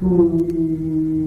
[0.00, 1.19] 注意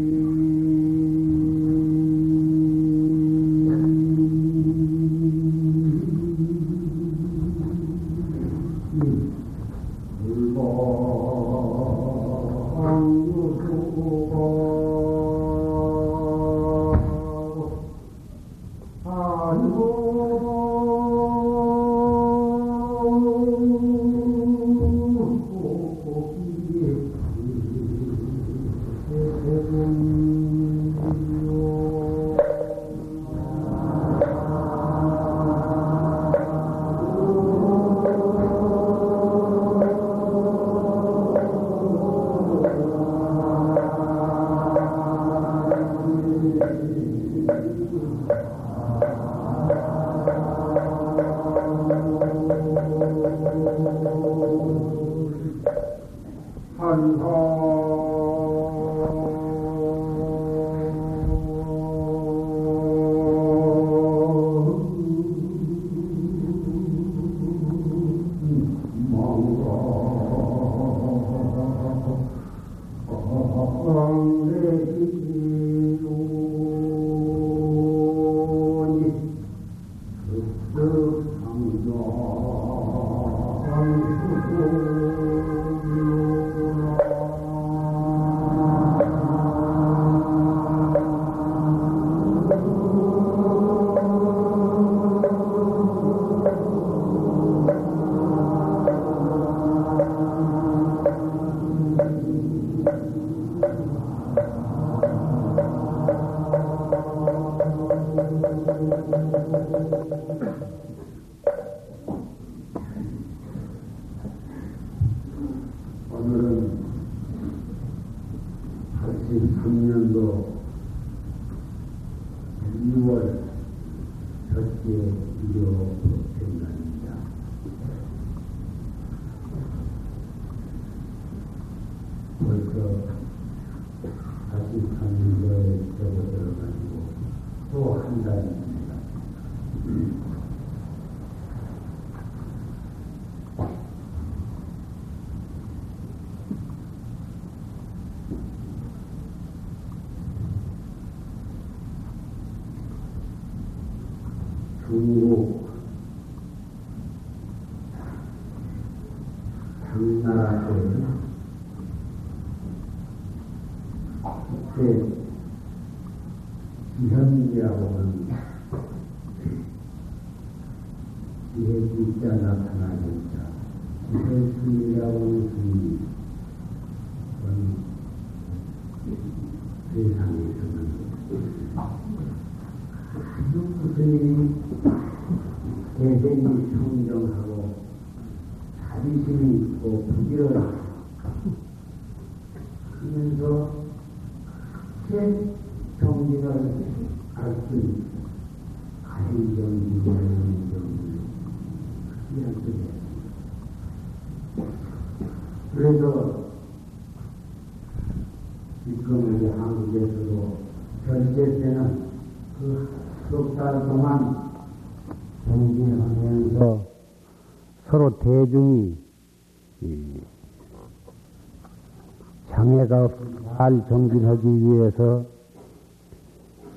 [223.63, 225.23] 잘 정진하기 위해서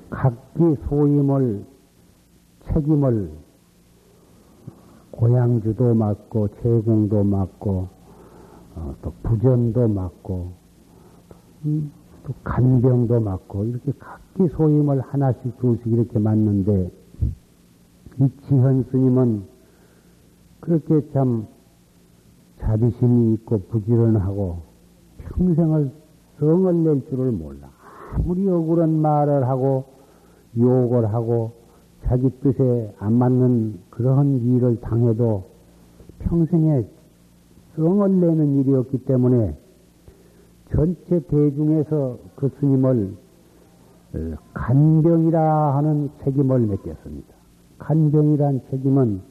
[0.09, 1.65] 각기 소임을
[2.63, 3.29] 책임을
[5.11, 7.87] 고향주도 맡고 제공도 맡고
[8.75, 10.53] 어, 또 부전도 맡고
[11.65, 11.91] 음,
[12.25, 16.89] 또 간병도 맡고 이렇게 각기 소임을 하나씩 두씩 이렇게 맡는데
[18.21, 19.43] 이 지현 스님은
[20.61, 21.47] 그렇게 참
[22.59, 24.61] 자비심이 있고 부지런하고
[25.17, 26.06] 평생을
[26.39, 27.69] 성을 낼 줄을 몰라.
[28.13, 29.85] 아무리 억울한 말을 하고
[30.57, 31.53] 욕을 하고
[32.05, 35.43] 자기 뜻에 안 맞는 그러한 일을 당해도
[36.19, 36.85] 평생에
[37.75, 39.55] 성을 내는 일이었기 때문에
[40.71, 43.15] 전체 대중에서 그 스님을
[44.53, 47.27] 간병이라 하는 책임을 맡겼습니다.
[47.77, 49.21] 간병이란 책임은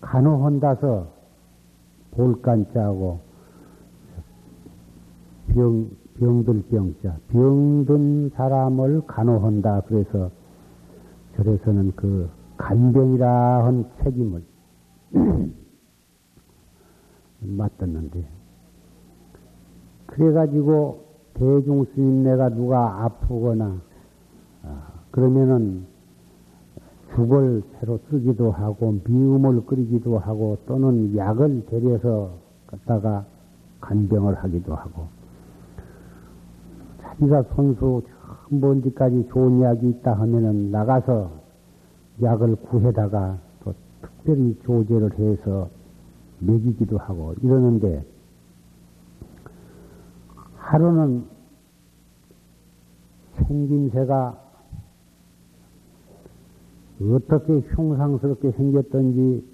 [0.00, 1.06] 간호한다서
[2.12, 3.20] 볼간자고
[5.48, 9.82] 병, 병들 병자, 병든 사람을 간호한다.
[9.86, 10.30] 그래서
[11.36, 14.42] 절에서는 그 간병이라 한 책임을
[17.40, 18.26] 맡았는데,
[20.06, 21.04] 그래가지고
[21.34, 23.80] 대중 스님 내가 누가 아프거나
[24.62, 25.86] 아, 그러면은
[27.14, 32.32] 죽을 새로 쓰기도 하고 미음을 끓이기도 하고 또는 약을 데려서
[32.66, 33.24] 갖다가
[33.80, 35.15] 간병을 하기도 하고
[37.16, 38.02] 자기가 손수
[38.48, 41.30] 먼 데까지 좋은 약이 있다 하면은 나가서
[42.22, 45.68] 약을 구해다가 또 특별히 조제를 해서
[46.40, 48.04] 먹이기도 하고 이러는데
[50.56, 51.24] 하루는
[53.36, 54.42] 생김새가
[57.02, 59.44] 어떻게 흉상스럽게 생겼던지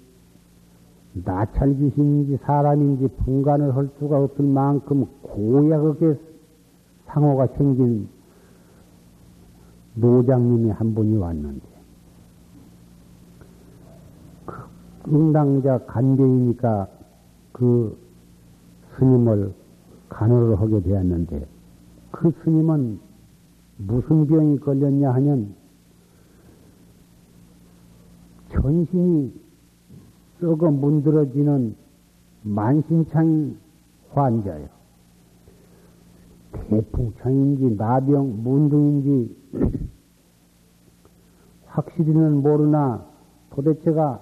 [1.25, 6.32] 나찰 귀신인지 사람인지 분간을 할 수가 없을 만큼 고약하게
[7.13, 8.09] 상호가 생긴
[9.95, 11.65] 노장님이 한 분이 왔는데
[14.45, 14.63] 그
[15.07, 16.87] 응당자 간병이니까
[17.51, 17.95] 그
[18.97, 19.53] 스님을
[20.09, 21.47] 간호를 하게 되었는데
[22.11, 22.99] 그 스님은
[23.77, 25.55] 무슨 병이 걸렸냐 하면
[28.49, 29.33] 전신이
[30.39, 31.75] 썩어 문드러지는
[32.43, 33.55] 만신창
[34.11, 34.82] 환자예요.
[36.73, 39.35] 대풍창인지 나병, 문둥인지
[41.67, 43.05] 확실히는 모르나
[43.51, 44.19] 도대체가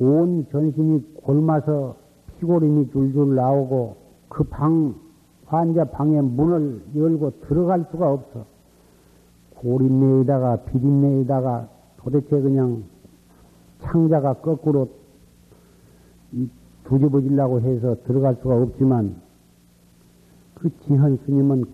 [0.00, 1.96] 온 전신이 골마서
[2.38, 3.96] 피골임이 줄줄 나오고
[4.28, 4.94] 그 방,
[5.46, 8.44] 환자 방에 문을 열고 들어갈 수가 없어.
[9.56, 12.84] 고린내에다가 비린내에다가 도대체 그냥
[13.82, 14.88] 창자가 거꾸로
[16.88, 19.27] 뒤집어지려고 해서 들어갈 수가 없지만
[20.60, 21.64] 그 지현 스님은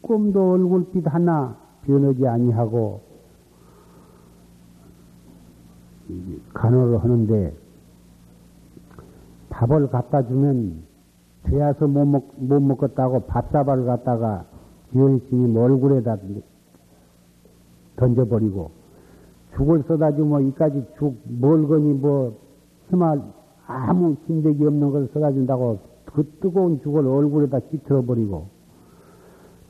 [0.00, 3.00] 조금도 얼굴빛 하나 변하지 아니하고
[6.54, 7.54] 간호를 하는데
[9.50, 10.82] 밥을 갖다 주면
[11.42, 14.44] 되어서 못, 먹, 못 먹겠다고 밥사발을 갖다가
[14.92, 16.16] 지현 스님 얼굴에다
[17.96, 18.70] 던져버리고
[19.54, 22.38] 죽을 쏟아 주면 이까지 죽 멀거니 뭐
[22.88, 23.22] 힘을
[23.66, 25.78] 아무 힘대기 없는 걸 쏟아준다고
[26.12, 28.48] 그 뜨거운 죽을 얼굴에다 찌틀어 버리고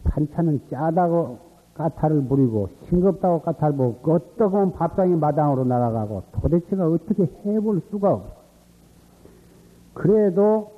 [0.04, 1.38] 반찬은 짜다고
[1.74, 8.38] 까탈을 부리고 싱겁다고 까탈 부리고 그 뜨거운 밥상이 마당으로 날아가고 도대체가 어떻게 해볼 수가 없어.
[9.94, 10.72] 그래도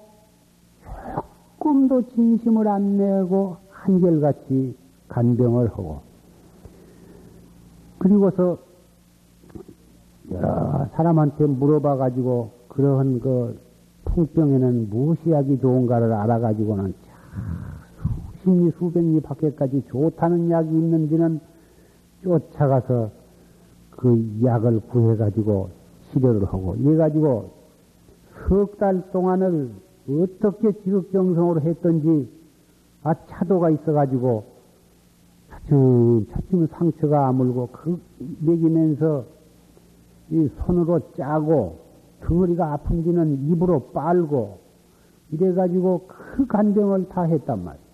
[1.58, 4.76] 조금도 진심을 안 내고 한결같이
[5.08, 6.00] 간병을 하고
[7.98, 8.58] 그리고서
[10.30, 13.58] 여러 사람한테 물어봐 가지고 그러한 그
[14.14, 16.94] 풍병에는 무엇이 약이 좋은가를 알아가지고는
[18.42, 21.40] 수십리 수백리 밖에까지 좋다는 약이 있는지는
[22.22, 23.10] 쫓아가서
[23.90, 25.70] 그 약을 구해가지고
[26.12, 27.50] 치료를 하고 이래가지고
[28.48, 29.70] 석 달 동안을
[30.08, 32.28] 어떻게 지극정성으로 했던지
[33.02, 34.44] 아 차도가 있어가지고
[35.50, 38.00] 차츰 차츰 상처가 아물고 그
[38.40, 39.24] 먹이면서
[40.30, 41.89] 이 손으로 짜고
[42.22, 44.58] 덩어리가 아픈지는 입으로 빨고
[45.32, 47.90] 이래가지고 그 간병을 다 했단 말이에요.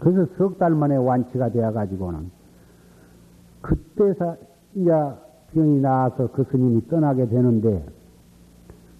[0.00, 2.30] 그래서 석 달 만에 완치가 되어가지고는
[3.60, 4.36] 그때서
[4.74, 4.90] 이제
[5.52, 7.86] 병이 나와서 그 스님이 떠나게 되는데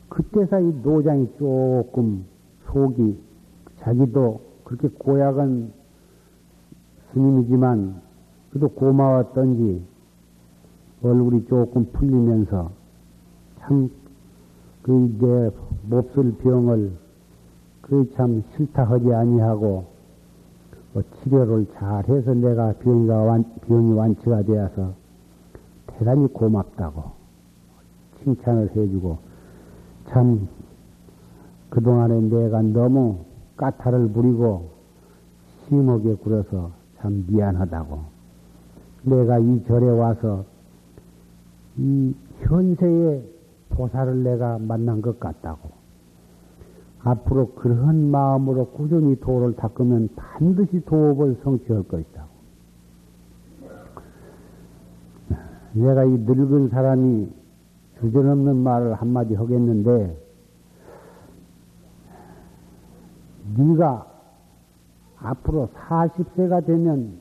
[0.08, 2.24] 그때서 이 노장이 조금
[2.66, 3.18] 속이
[3.80, 5.72] 자기도 그렇게 고약한
[7.12, 8.00] 스님이지만
[8.50, 9.84] 그래도 고마웠던지
[11.02, 12.70] 얼굴이 조금 풀리면서
[13.60, 13.90] 참
[14.84, 15.50] 그 내
[15.88, 16.92] 몹쓸 병을
[17.80, 19.84] 그 참 싫다 하지 아니하고
[20.92, 24.92] 그 치료를 잘 해서 내가 병이가 완, 병이 완치가 되어서
[25.86, 27.02] 대단히 고맙다고
[28.22, 29.18] 칭찬을 해주고
[30.08, 30.48] 참
[31.70, 33.18] 그동안에 내가 너무
[33.56, 34.70] 까탈을 부리고
[35.66, 37.98] 심하게 굴어서 참 미안하다고
[39.04, 40.44] 내가 이 절에 와서
[41.78, 43.33] 이 현세의
[43.70, 45.70] 보살을 내가 만난 것 같다고.
[47.00, 52.24] 앞으로 그런 마음으로 꾸준히 도를 닦으면 반드시 도업을 성취할 것이다.
[55.74, 57.30] 내가 이 늙은 사람이
[58.00, 60.16] 주저없는 말을 한마디 하겠는데,
[63.56, 64.06] 네가
[65.18, 67.20] 앞으로 40세가 되면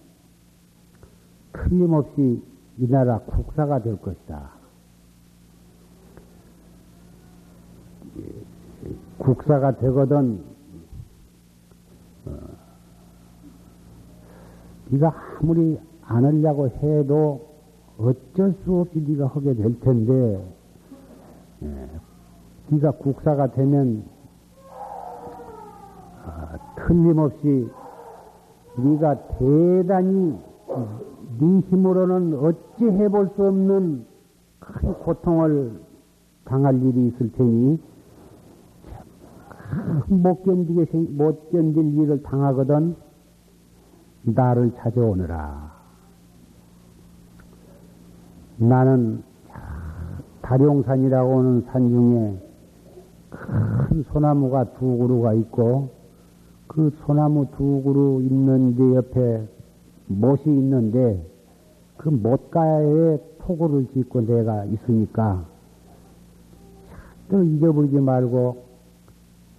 [1.51, 2.41] 틀림없이
[2.77, 4.52] 이 나라 국사가 될 것이다.
[9.23, 10.43] 국사가 되거든.
[12.25, 12.31] 어,
[14.89, 17.47] 네가 아무리 안 하려고 해도
[17.97, 20.45] 어쩔 수 없이 네가 하게 될 텐데
[21.63, 21.89] 예,
[22.69, 24.03] 네가 국사가 되면
[26.25, 27.69] 어, 틀림없이
[28.75, 30.37] 네가 대단히
[31.39, 34.05] 네 힘으로는 어찌 해볼 수 없는
[34.59, 35.79] 큰 고통을
[36.45, 37.79] 당할 일이 있을 테니
[40.21, 42.95] 못 견디게 못 견딜 일을 당하거든
[44.23, 45.71] 나를 찾아오느라.
[48.57, 49.23] 나는
[50.41, 52.41] 다룡산이라고 하는 산 중에
[53.29, 55.89] 큰 소나무가 두 그루가 있고
[56.67, 59.47] 그 소나무 두 그루 있는 데 옆에
[60.07, 61.25] 못이 있는데
[61.97, 65.45] 그 못가에 토구를 짓고 내가 있으니까
[67.29, 68.72] 또 잊어버리지 말고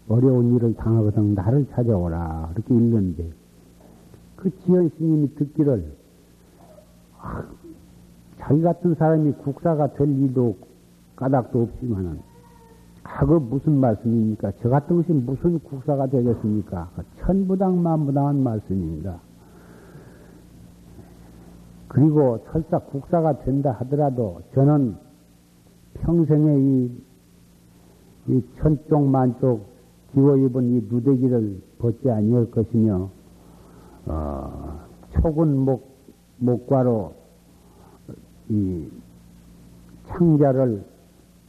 [0.09, 3.31] 어려운 일을 당하거든 나를 찾아오라 그렇게 읽는데
[4.37, 5.93] 그 지연 스님이 듣기를
[7.19, 7.45] 아,
[8.39, 10.57] 자기 같은 사람이 국사가 될 일도
[11.17, 12.21] 까닭도 없지만은
[13.05, 14.53] 아, 그 무슨 말씀입니까?
[14.61, 16.91] 저 같은 것이 무슨 국사가 되겠습니까?
[16.97, 19.21] 그 천부당 만부당한 말씀입니다.
[21.89, 24.97] 그리고 설사 국사가 된다 하더라도 저는
[25.95, 27.03] 평생에 이,
[28.29, 29.74] 이 천쪽 만쪽
[30.15, 33.11] 기워 입은 이 누대기를 벗지 아니할 것이며
[34.07, 34.81] 어,
[35.13, 35.95] 촉은 목
[36.39, 37.13] 목과로
[38.49, 38.89] 이
[40.07, 40.85] 창자를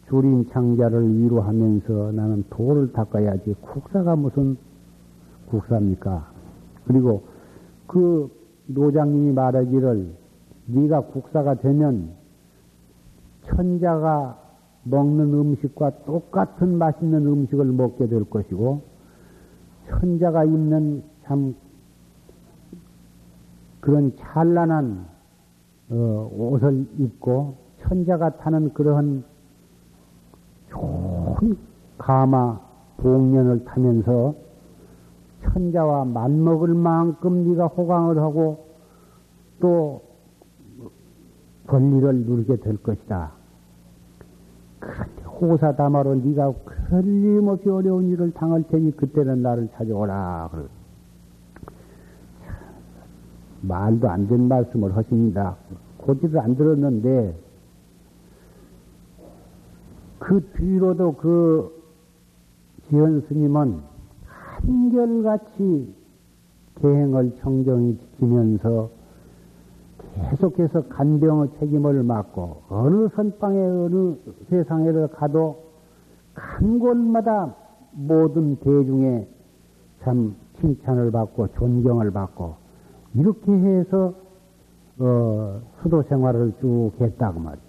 [0.08, 4.58] 줄인 창자를 위로하면서 나는 도를 닦아야지 국사가 무슨
[5.48, 6.32] 국사입니까?
[6.86, 7.24] 그리고
[7.88, 8.32] 그
[8.68, 10.14] 노장님이 말하기를
[10.68, 12.12] 네가 국사가 되면
[13.44, 14.45] 천자가
[14.86, 18.82] 먹는 음식과 똑같은 맛있는 음식을 먹게 될 것이고
[19.90, 21.56] 천자가 입는 참
[23.80, 25.06] 그런 찬란한
[25.90, 29.24] 어, 옷을 입고 천자가 타는 그러한
[30.72, 31.58] 좋은
[31.98, 32.60] 가마
[32.98, 34.36] 복년을 타면서
[35.44, 38.66] 천자와 맞먹을 만큼 네가 호강을 하고
[39.60, 40.02] 또
[41.68, 43.32] 권리를 누리게 될 것이다.
[45.42, 46.54] 호사다마로 네가
[46.90, 50.50] 걸림없이 어려운 일을 당할 테니 그때는 나를 찾아오라.
[53.62, 55.56] 말도 안 된 말씀을 하십니다.
[55.98, 57.36] 고지를 안 들었는데
[60.20, 61.84] 그 뒤로도 그
[62.88, 63.80] 지현 스님은
[64.26, 65.94] 한결같이
[66.76, 68.90] 계행을 청정히 지키면서
[70.16, 74.16] 계속해서 간병의 책임을 맡고 어느 선방에 어느
[74.50, 75.64] 세상에 가도
[76.34, 77.54] 간 곳마다
[77.92, 79.28] 모든 대중의
[80.04, 82.56] 참 칭찬을 받고 존경을 받고
[83.16, 84.14] 이렇게 해서
[85.00, 87.66] 어, 수도 생활을 쭉 했다고 말이죠.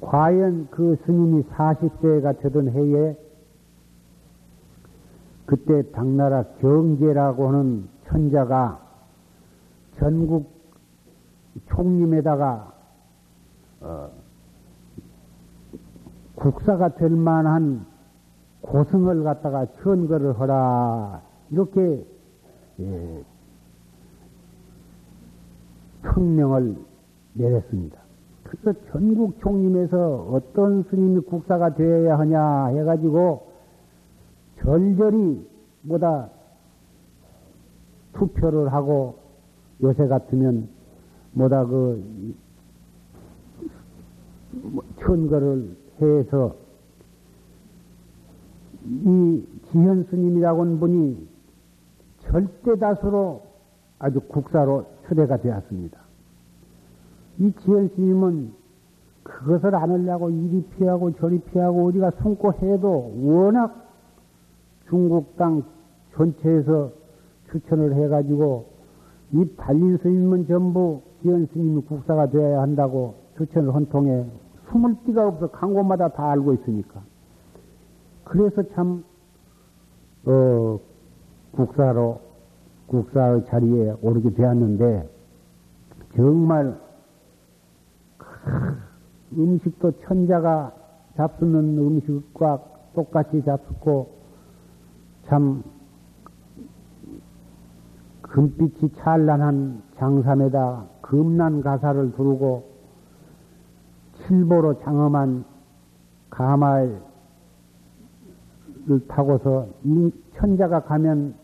[0.00, 3.16] 과연 그 스님이 40세가 되던 해에
[5.46, 8.80] 그때 당나라 경제라고 하는 천자가
[9.98, 10.55] 전국
[11.68, 12.72] 총림에다가
[13.80, 14.10] 어,
[16.34, 17.86] 국사가 될 만한
[18.60, 22.04] 고승을 갖다가 선거를 하라 이렇게
[22.80, 23.24] 예,
[26.02, 26.76] 성명을
[27.34, 28.00] 내렸습니다.
[28.44, 33.46] 그래서 전국 총림에서 어떤 스님이 국사가 되어야 하냐 해가지고
[34.60, 35.46] 절절히
[35.82, 36.30] 뭐다
[38.14, 39.18] 투표를 하고
[39.82, 40.68] 요새 같으면
[41.36, 42.34] 뭐다 그
[45.00, 46.56] 천거를 해서
[48.86, 51.28] 이 지현 스님이라고 하는 분이
[52.20, 53.42] 절대 다수로
[53.98, 55.98] 아주 국사로 초대가 되었습니다.
[57.38, 58.52] 이 지현 스님은
[59.22, 63.86] 그것을 안 하려고 이리 피하고 저리 피하고 우리가 숨고 해도 워낙
[64.88, 65.62] 중국 땅
[66.14, 66.92] 전체에서
[67.50, 68.76] 추천을 해가지고
[69.32, 74.24] 이 달린 스님은 전부 지연 스님이 국사가 되어야 한다고 추천을 한 통에
[74.70, 77.02] 숨을 데가 없어 간 곳마다 다 알고 있으니까.
[78.22, 79.04] 그래서 참,
[80.24, 80.78] 어,
[81.50, 82.20] 국사로,
[82.86, 85.10] 국사의 자리에 오르게 되었는데,
[86.14, 86.78] 정말,
[89.36, 90.72] 음식도 천자가
[91.16, 92.62] 잡수는 음식과
[92.94, 94.10] 똑같이 잡수고,
[95.26, 95.64] 참,
[98.22, 102.64] 금빛이 찬란한 장삼에다 금난 가사를 두르고
[104.26, 105.44] 칠보로 장엄한
[106.30, 107.00] 가마를
[109.08, 111.34] 타고서 이 천자가 가면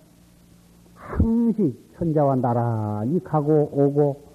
[0.94, 4.32] 항시 천자와 나란히 가고 오고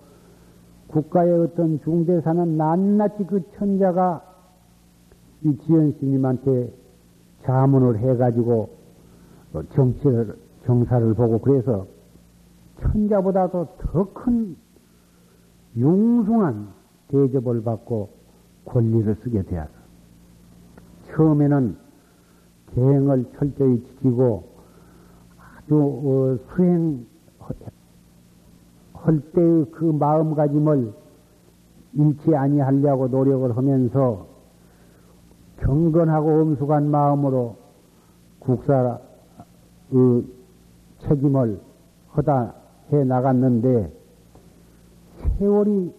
[0.88, 4.21] 국가의 어떤 중대사는 낱낱이 그 천자가
[5.43, 6.74] 이 지연 스님한테
[7.43, 8.69] 자문을 해가지고
[9.74, 11.86] 정치를 경사를 보고 그래서
[12.81, 14.55] 천자보다도 더큰
[15.75, 16.69] 융숭한
[17.10, 18.10] 대접을 받고
[18.65, 19.72] 권리를 쓰게 되어서
[21.07, 21.77] 처음에는
[22.74, 24.43] 계행을 철저히 지키고
[25.38, 27.05] 아주 어, 수행할
[29.34, 30.93] 때의 그 마음가짐을
[31.93, 34.27] 잃지 아니하려고 노력을 하면서
[35.57, 37.55] 경건하고 엄숙한 마음으로
[38.39, 38.98] 국사의
[41.00, 41.60] 책임을
[42.10, 42.53] 하다
[42.91, 43.91] 해 나갔는데
[45.38, 45.94] 세월이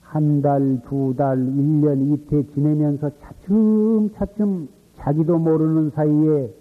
[0.00, 6.54] 한 달, 두 달, 일 년, 이태 지내면서 차츰 차츰 자기도 모르는 사이에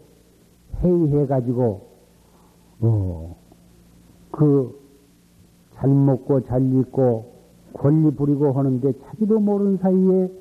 [0.81, 1.81] 회의해가지고,
[2.81, 3.35] 어,
[4.31, 4.79] 그,
[5.75, 7.33] 잘 먹고 잘 입고
[7.73, 10.31] 권리 부리고 하는데 자기도 모르는 사이에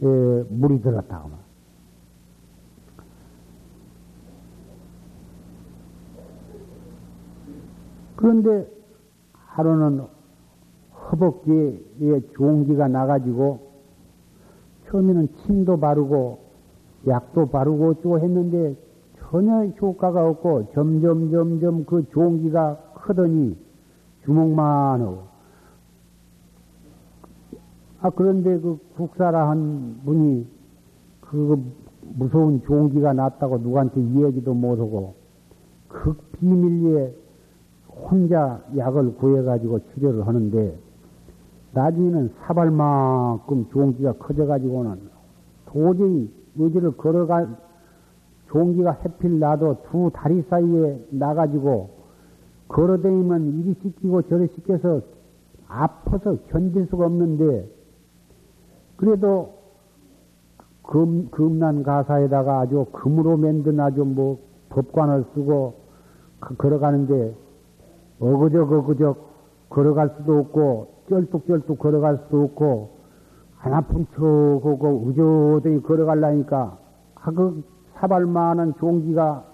[0.00, 1.26] 에, 물이 들었다.
[8.18, 8.68] 그런데
[9.32, 10.02] 하루는
[10.92, 13.60] 허벅지에 종기가 나가지고
[14.88, 16.40] 처음에는 침도 바르고
[17.06, 18.76] 약도 바르고 어쩌고 했는데
[19.20, 23.56] 전혀 효과가 없고 점점 점점 그 종기가 크더니
[24.24, 25.22] 주먹만 하고.
[28.00, 30.44] 아 그런데 그 국사라 한 분이
[31.20, 31.72] 그
[32.16, 35.14] 무서운 종기가 났다고 누구한테 이야기도 못하고
[35.86, 37.27] 그 비밀리에
[38.02, 40.78] 혼자 약을 구해가지고 치료를 하는데
[41.72, 45.00] 나중에는 사발만큼 종기가 커져가지고는
[45.66, 47.46] 도저히 의지를 걸어가,
[48.48, 51.90] 종기가 해필 나도 두 다리 사이에 나가지고
[52.68, 55.00] 걸어다니면 이리 씻기고 저리 씻겨서
[55.68, 57.68] 아파서 견딜 수가 없는데
[58.96, 59.58] 그래도
[60.82, 64.38] 금, 금난 가사에다가 아주 금으로 만든 아주 뭐
[64.70, 65.74] 법관을 쓰고
[66.56, 67.34] 걸어가는데
[68.20, 69.28] 어그적 어그적
[69.68, 72.98] 걸어갈 수도 없고 쩔뚝쩔뚝 걸어갈 수도 없고
[73.60, 76.78] 안 아픈 척하고 의젓하게 걸어가려니까
[77.16, 77.62] 아, 그
[77.94, 79.44] 사발만한 종기가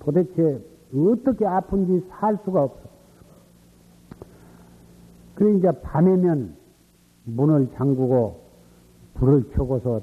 [0.00, 0.60] 도대체
[0.94, 2.80] 어떻게 아픈지 살 수가 없어.
[5.34, 6.54] 그래 이제 밤에면
[7.24, 8.40] 문을 잠그고
[9.14, 10.00] 불을 켜고서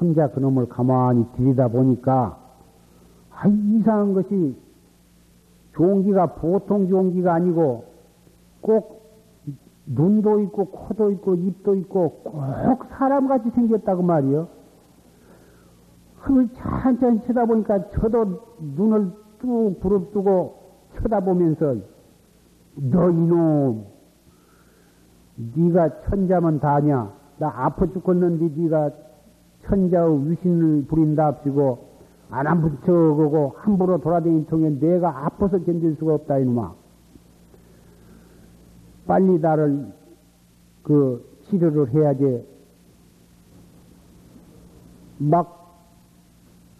[0.00, 2.38] 혼자 그놈을 가만히 들이다 보니까
[3.30, 4.54] 아, 이상한 것이
[5.74, 7.84] 종기가 보통 종기가 아니고
[8.60, 9.02] 꼭
[9.86, 14.48] 눈도 있고 코도 있고 입도 있고 꼭 사람같이 생겼다고 말이요.
[16.20, 18.40] 그걸 천천히 쳐다보니까 저도
[18.76, 20.54] 눈을 뚝 부릅뜨고
[20.96, 21.76] 쳐다보면서
[22.76, 23.86] 너 이놈
[25.56, 28.90] 네가 천자면 다냐 나 아파 죽겠는데 네가
[29.64, 31.91] 천자의 위신을 부린다 합시고
[32.32, 36.74] 안 아픈 척하고 함부로 돌아다니는 통에 내가 아파서 견딜 수가 없다 이놈아
[39.06, 39.92] 빨리 나를
[40.82, 42.46] 그 치료를 해야지
[45.18, 45.62] 막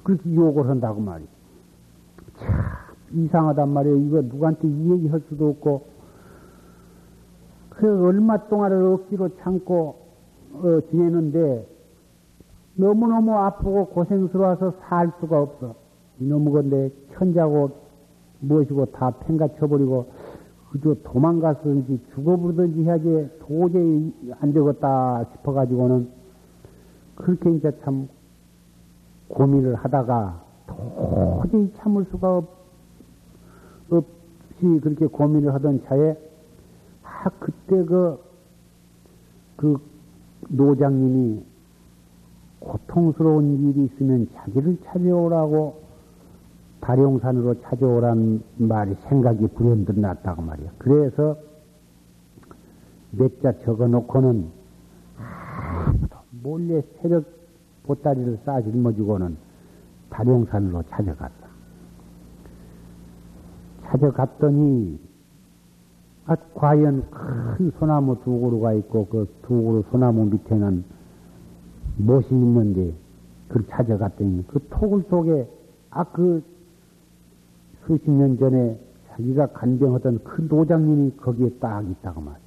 [0.02, 1.28] 그렇게 욕을 한다고 말이야.
[2.38, 2.50] 참
[3.12, 3.96] 이상하단 말이에요.
[3.98, 5.86] 이거 누구한테 이야기할 수도 없고
[7.68, 9.96] 그 얼마 동안을 억지로 참고
[10.54, 11.68] 어, 지내는데
[12.74, 15.74] 너무너무 아프고 고생스러워서 살 수가 없어.
[16.20, 17.70] 이놈의 건데 천자고
[18.40, 20.06] 무엇이고 다 팽가쳐버리고
[20.70, 26.08] 그저 도망갔든지 죽어버리든지 해야지 도저히 안 되겠다 싶어가지고는
[27.14, 28.08] 그렇게 이제 참
[29.28, 32.48] 고민을 하다가 도저히 참을 수가 없,
[33.90, 36.16] 없이 그렇게 고민을 하던 차에
[37.02, 38.18] 아 그때 그,
[39.56, 39.76] 그
[40.48, 41.51] 노장님이
[42.64, 45.82] 고통스러운 일이 있으면 자기를 찾아오라고
[46.80, 50.70] 다룡산으로 찾아오란 말이 생각이 불현듯 났다고 말이야.
[50.78, 51.36] 그래서
[53.12, 54.48] 몇 자 적어 놓고는
[56.42, 57.24] 몰래 새벽
[57.84, 59.36] 보따리를 싸 짊어지고는
[60.10, 61.48] 다룡산으로 찾아갔다.
[63.84, 64.98] 찾아갔더니
[66.26, 70.84] 아, 과연 큰 소나무 두 그루가 있고 그 두 그루 소나무 밑에는
[72.04, 72.92] 못이 있는데
[73.48, 75.48] 그걸 찾아갔더니 그 토굴 속에
[75.90, 76.42] 아 그
[77.86, 78.78] 수십 년 전에
[79.10, 82.42] 자기가 간병하던 큰 도장님이 거기에 딱 있다고 말이야.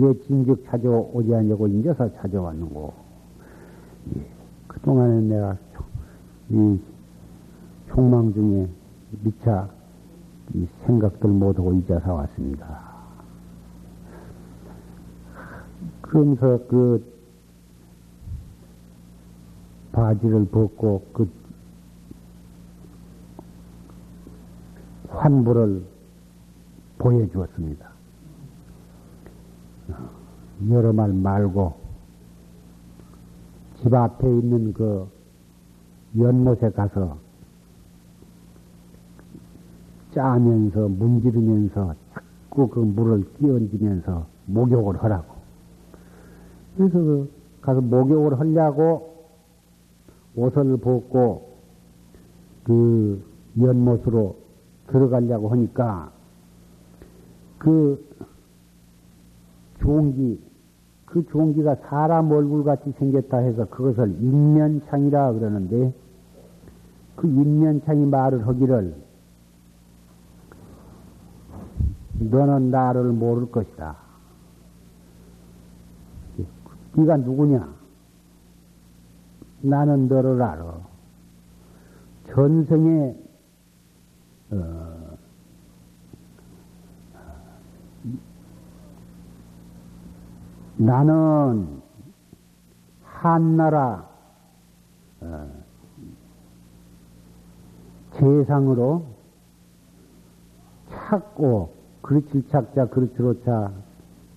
[0.00, 2.92] 얘 진즉 찾아오지 않냐고 인제서 찾아왔는고.
[4.16, 4.26] 예.
[4.68, 5.56] 그동안에 내가
[6.50, 6.78] 이
[7.88, 8.68] 총망 중에
[9.24, 9.68] 미처
[10.54, 12.80] 이 생각들 못하고 이제서 왔습니다.
[16.02, 17.17] 그러면서 그
[19.98, 21.28] 바지를 벗고 그
[25.08, 25.84] 환부를
[26.98, 27.88] 보여주었습니다.
[30.70, 31.74] 여러 말 말고
[33.82, 35.08] 집 앞에 있는 그
[36.16, 37.18] 연못에 가서
[40.14, 45.34] 짜면서 문지르면서 자꾸 그 물을 끼얹으면서 목욕을 하라고.
[46.76, 49.07] 그래서 그 가서 목욕을 하려고
[50.38, 51.48] 옷을 벗고
[52.64, 53.22] 그
[53.60, 54.36] 연못으로
[54.86, 56.12] 들어가려고 하니까
[57.58, 58.06] 그
[59.80, 60.40] 종기,
[61.06, 65.92] 그 종기가 사람 얼굴 같이 생겼다 해서 그것을 인면창이라 그러는데
[67.16, 68.94] 그 인면창이 말을 하기를
[72.20, 73.96] 너는 나를 모를 것이다.
[76.94, 77.77] 네가 누구냐?
[79.60, 80.80] 나는 너를 알아.
[82.28, 83.16] 전생에
[84.50, 85.18] 어,
[90.76, 91.82] 나는
[93.02, 94.06] 한나라
[95.20, 95.48] 어,
[98.12, 99.04] 재상으로
[100.90, 103.72] 찾고 그렇지 찾자 그렇지로차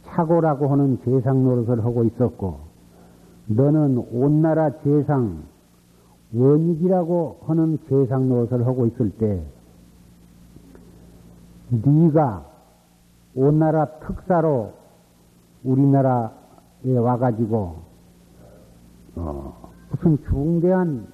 [0.03, 2.70] 차고라고 하는 재상 노릇을 하고 있었고
[3.55, 5.43] 너는 온나라 재상
[6.33, 9.43] 원익이라고 하는 재상 노릇을 하고 있을 때
[11.69, 12.45] 네가
[13.35, 14.73] 온나라 특사로
[15.63, 17.75] 우리나라에 와가지고
[19.15, 21.07] 어, 무슨 중대한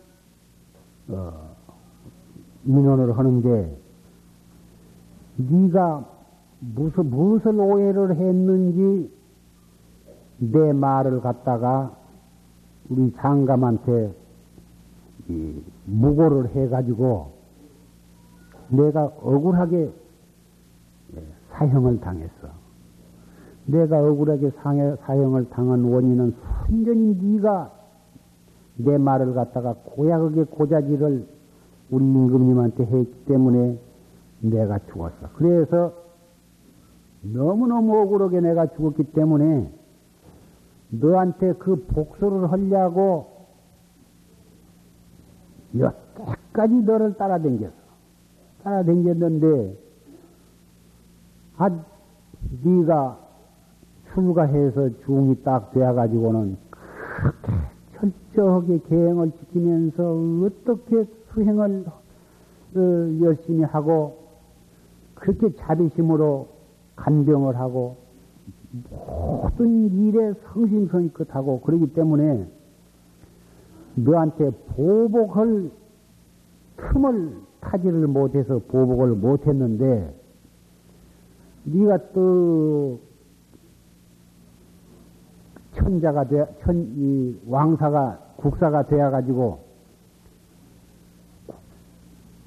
[1.09, 1.33] 어,
[2.63, 3.77] 민원을 하는데
[5.37, 6.05] 네가
[6.59, 9.11] 무슨 무슨 오해를 했는지
[10.39, 11.95] 내 말을 갖다가
[12.89, 14.13] 우리 장감한테
[15.85, 17.31] 무고를 해가지고
[18.69, 19.91] 내가 억울하게
[21.51, 22.47] 사형을 당했어.
[23.65, 24.51] 내가 억울하게
[25.01, 27.73] 사형을 당한 원인은 순전히 네가
[28.77, 31.27] 내 말을 갖다가 고약하게 고자질을
[31.89, 33.79] 우리 임금님한테 했기 때문에
[34.41, 35.29] 내가 죽었어.
[35.35, 35.93] 그래서
[37.21, 39.71] 너무너무 억울하게 내가 죽었기 때문에
[40.89, 43.27] 너한테 그 복수를 하려고
[45.77, 47.75] 여태까지 너를 따라댕겼어.
[48.63, 49.77] 따라댕겼는데
[51.57, 51.69] 아
[52.63, 53.19] 네가
[54.13, 56.57] 출가해서 중이 딱 되어가지고는
[57.17, 57.53] 그렇게
[57.95, 61.85] 철저하게 계행을 지키면서 어떻게 수행을
[62.75, 62.79] 어,
[63.21, 64.27] 열심히 하고
[65.15, 66.47] 그렇게 자비심으로
[66.95, 67.97] 간병을 하고
[68.89, 72.47] 모든 일에 성심성의껏 하고 그러기 때문에
[73.95, 75.69] 너한테 보복할
[76.77, 80.13] 틈을 타지를 못해서 보복을 못했는데
[81.65, 82.99] 네가 또
[85.77, 89.59] 천자가 돼, 천, 이 왕사가, 국사가 되어가지고,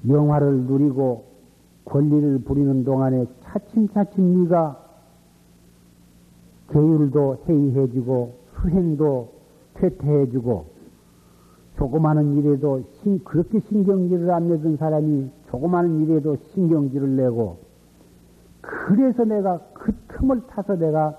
[0.07, 1.25] 영화를 누리고
[1.85, 4.90] 권리를 부리는 동안에 차츰차츰 네가
[6.71, 9.29] 계율도 해이해지고 수행도
[9.75, 10.65] 퇴퇴해지고
[11.77, 17.57] 조그마한 일에도 신, 그렇게 신경질을 안 내던 사람이 조그마한 일에도 신경질을 내고
[18.61, 21.17] 그래서 내가 그 틈을 타서 내가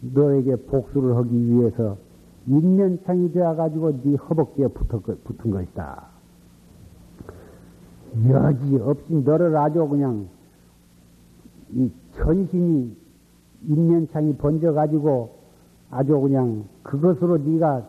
[0.00, 1.96] 너에게 복수를 하기 위해서
[2.46, 6.06] 인면창이 되어가지고 네 허벅지에 붙어, 붙은 것이다.
[8.28, 10.28] 여지 없이 너를 아주 그냥
[11.70, 13.01] 이 전신이
[13.68, 15.42] 인면창이 번져가지고
[15.90, 17.86] 아주 그냥 그것으로 네가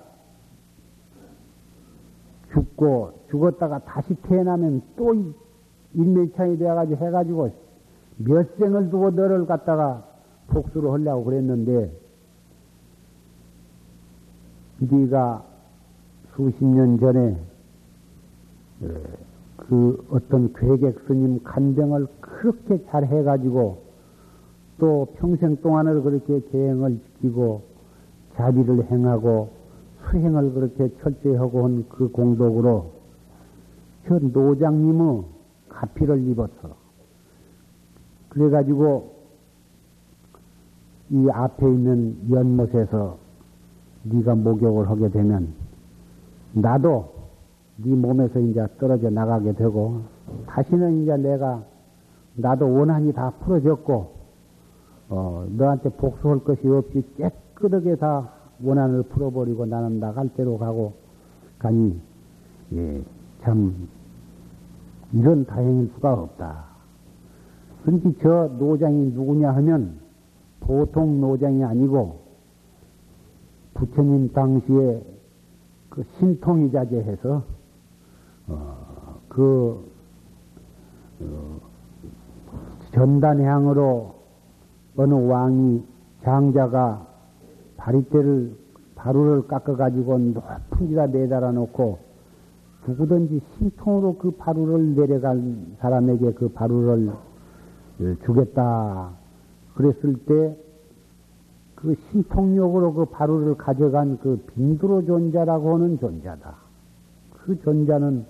[2.54, 5.14] 죽고 죽었다가 다시 태어나면 또
[5.94, 7.50] 인면창이 되어가지고 해가지고
[8.18, 10.06] 몇 생을 두고 너를 갖다가
[10.48, 11.92] 복수를 하려고 그랬는데
[14.80, 15.44] 네가
[16.36, 17.38] 수십 년 전에
[19.58, 23.83] 그 어떤 괴객 스님 간병을 그렇게 잘 해가지고
[24.80, 27.62] 또 평생 동안을 그렇게 계행을 지키고
[28.36, 29.50] 자비를 행하고
[30.10, 32.92] 수행을 그렇게 철저히 하고 한 그 공덕으로
[34.08, 35.24] 저 노장님의
[35.70, 36.76] 가피를 입었어.
[38.30, 39.14] 그래가지고
[41.12, 43.18] 이 앞에 있는 연못에서
[44.04, 45.54] 네가 목욕을 하게 되면
[46.54, 47.14] 나도
[47.78, 50.02] 네 몸에서 이제 떨어져 나가게 되고
[50.48, 51.64] 다시는 이제 내가
[52.36, 54.23] 나도 원한이 다 풀어졌고
[55.10, 58.30] 어, 너한테 복수할 것이 없이 깨끗하게 다
[58.62, 60.94] 원한을 풀어버리고 나는 나갈 대로 가고
[61.60, 62.00] 가니
[62.74, 63.04] 예,
[63.42, 63.88] 참
[65.12, 66.66] 이런 다행일 수가 없다.
[67.84, 70.00] 그러니까 저 노장이 누구냐 하면
[70.62, 72.22] 보통 노장이 아니고
[73.74, 75.04] 부처님 당시에
[75.90, 77.44] 그 신통이자제해서
[78.48, 79.92] 어, 그
[81.22, 81.60] 어,
[82.94, 84.23] 전단향으로
[84.96, 85.84] 어느 왕이
[86.24, 87.08] 장자가
[87.78, 88.56] 바리떼를
[88.96, 92.00] 바루를 깎아가지고 높은 데다 매달아 놓고
[92.88, 97.12] 누구든지 신통으로 그 바루를 내려간 사람에게 그 바루를
[98.26, 99.12] 주겠다.
[99.76, 100.64] 그랬을 때
[101.84, 106.56] 그 신통력으로 그 바루를 가져간 그 빈두로 존자라고 하는 존자다.
[107.34, 108.26] 그 존자는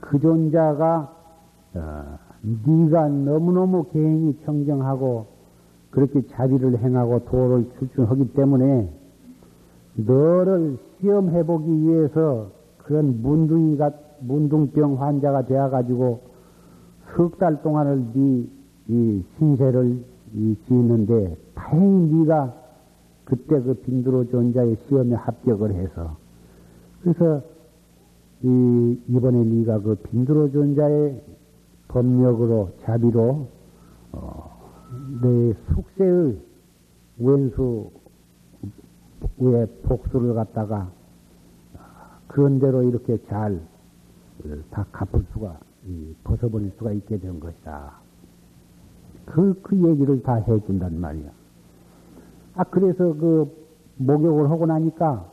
[0.00, 1.14] 그 존자가
[1.74, 2.18] 어,
[2.66, 5.26] 네가 너무너무 개행이 청정하고
[5.90, 8.90] 그렇게 자비를 행하고 도를 출중하기 때문에
[9.96, 16.20] 너를 시험해 보기 위해서 그런 문둥이가, 문둥병 환자가 되어 가지고
[17.16, 18.46] 석 달 동안을 네,
[18.88, 20.04] 이 신세를
[20.34, 22.54] 이 지는데 다행히 네가
[23.24, 26.16] 그때 그 빈두로 존자의 시험에 합격을 해서.
[27.02, 27.40] 그래서
[28.42, 31.22] 이, 이번에 네가 그 빈두로 존자의
[31.94, 33.48] 법력으로 자비로
[34.12, 34.50] 어,
[35.22, 36.40] 내 숙세의
[37.18, 37.90] 왼수
[39.38, 40.90] 의 복수를 갖다가
[42.26, 43.74] 그런 대로 이렇게 잘
[44.70, 45.58] 다 갚을 수가
[46.24, 47.92] 벗어버릴 수가 있게 된 것이다.
[49.26, 51.30] 그, 그 얘기를 다 해준단 말이야.
[52.56, 53.50] 아, 그래서 그
[53.96, 55.30] 목욕을 하고 나니까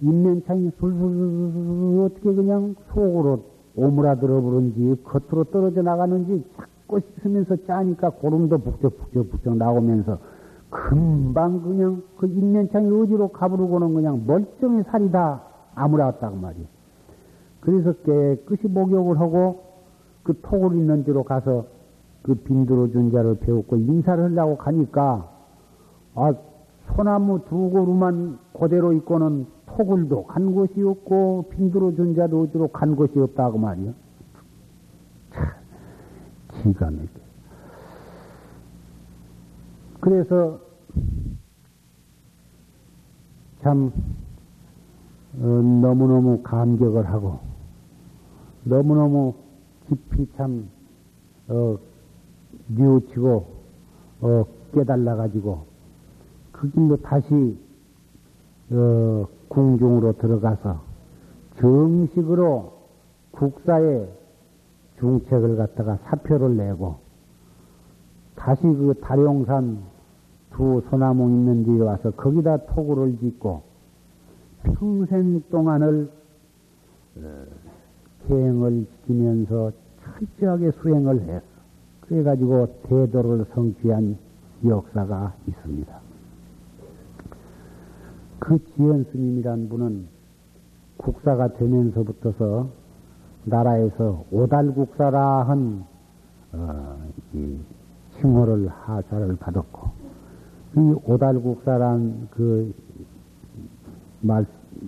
[0.00, 3.44] 인면창이 술술 어떻게 그냥 속으로
[3.76, 10.18] 오므라들어 부른지 겉으로 떨어져 나가는지 찾고 싶으면서 짜니까 고름도 북적북적북적 나오면서
[10.70, 15.42] 금방 그냥 그 인면창이 어디로 가부르고는 그냥 멀쩡히 살이 다
[15.74, 16.64] 아물었다고 말이야.
[17.60, 19.62] 그래서 깨끗이 목욕을 하고
[20.22, 21.66] 그 톡을 있는 데로 가서
[22.22, 25.28] 그 빈두로 준자를 배웠고 인사를 하려고 가니까
[26.14, 26.32] 아
[26.94, 33.58] 소나무 두 그루만 그대로 있고는 토굴도 간 곳이 없고 빈두로 준자도 어디로 간 곳이 없다고
[33.58, 33.92] 말이야.
[35.32, 35.48] 참
[36.62, 37.06] 기가 막혀.
[40.00, 40.60] 그래서
[43.62, 43.92] 참
[45.40, 47.38] 어, 너무너무 감격을 하고
[48.64, 49.34] 너무너무
[49.88, 50.68] 깊이 참
[51.48, 51.78] 어,
[52.68, 53.46] 뉘우치고
[54.20, 55.66] 어, 깨달아 가지고
[56.50, 57.56] 그 길로 다시
[58.70, 60.80] 어, 궁중으로 들어가서
[61.60, 62.72] 정식으로
[63.32, 64.08] 국사에
[64.98, 66.96] 중책을 갖다가 사표를 내고
[68.34, 69.78] 다시 그 다룡산
[70.52, 73.62] 두 소나무 있는 데에 와서 거기다 토구를 짓고
[74.62, 76.10] 평생 동안을
[77.16, 77.44] 어,
[78.26, 81.42] 계행을 지키면서 철저하게 수행을 했어.
[82.02, 84.16] 그래가지고 대도를 성취한
[84.64, 86.01] 역사가 있습니다.
[88.44, 90.08] 그 지연 스님이란 분은
[90.96, 92.68] 국사가 되면서부터서
[93.44, 95.84] 나라에서 오달국사라 한
[96.52, 96.98] 어,
[98.20, 99.90] 칭호를 하사를 받았고
[100.76, 102.72] 이 오달국사란 그
[104.22, 104.46] 말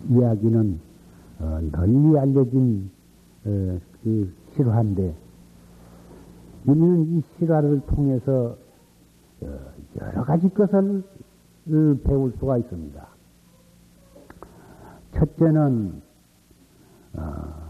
[0.09, 0.81] 이야기는
[1.41, 2.91] 어, 널리 알려진
[3.45, 5.15] 어, 그 실화인데
[6.67, 8.57] 우리는 이 실화를 통해서
[9.43, 9.59] 어,
[10.01, 11.03] 여러 가지 것을
[12.05, 13.14] 배울 수가 있습니다.
[15.15, 16.03] 첫째는
[17.15, 17.65] 어,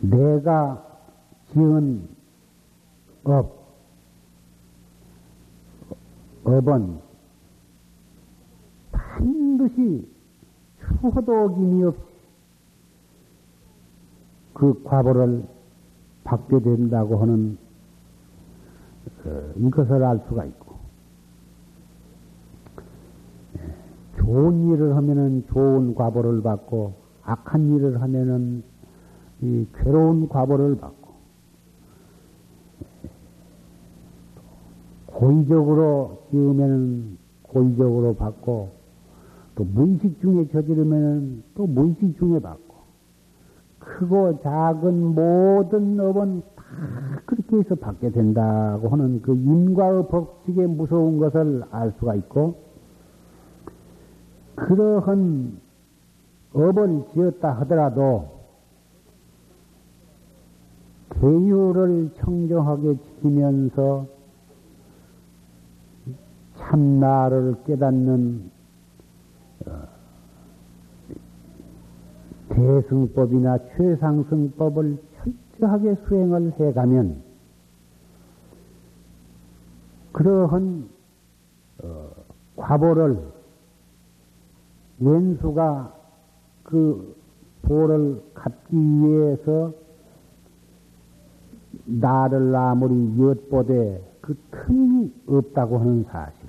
[0.00, 0.84] 내가
[1.52, 2.08] 지은
[3.24, 3.62] 업,
[6.44, 7.00] 업은
[8.90, 10.08] 반드시
[10.80, 12.00] 추호도 김이 없이
[14.54, 15.44] 그 과보를
[16.24, 17.58] 받게 된다고 하는
[19.24, 20.76] 어, 이것을 알 수가 있고
[23.58, 23.74] 예,
[24.32, 28.62] 좋은 일을 하면은 좋은 과보를 받고 악한 일을 하면은
[29.42, 31.12] 이 괴로운 과보를 받고
[35.04, 38.70] 고의적으로 지으면 고의적으로 받고
[39.54, 42.74] 또 무의식 중에 저지르면 또 무의식 중에 받고
[43.80, 46.62] 크고 작은 모든 업은 다
[47.26, 52.61] 그렇게 해서 받게 된다고 하는 그 인과의 법칙의 무서운 것을 알 수가 있고
[54.54, 55.60] 그러한
[56.52, 58.42] 업을 지었다 하더라도
[61.10, 64.06] 계율을 청정하게 지키면서
[66.58, 68.50] 참나를 깨닫는
[69.66, 69.70] 어,
[72.54, 74.98] 최승법이나 최상승법을
[75.58, 77.22] 철저하게 수행을 해가면
[80.12, 80.88] 그러한
[81.82, 82.10] 어,
[82.56, 83.41] 과보를
[85.02, 85.94] 왼수가
[86.62, 87.16] 그
[87.62, 89.72] 보를 갚기 위해서
[91.84, 96.48] 나를 아무리 엿보되 그 틈이 없다고 하는 사실.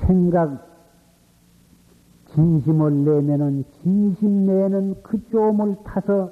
[0.00, 0.68] 생각,
[2.34, 6.30] 진심을 내면은 진심 내는 그 좀을 타서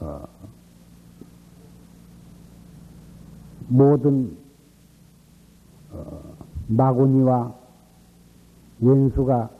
[0.00, 0.24] 어,
[3.68, 4.43] 모든 어,
[6.68, 7.54] 마구니와
[8.80, 9.50] 원수가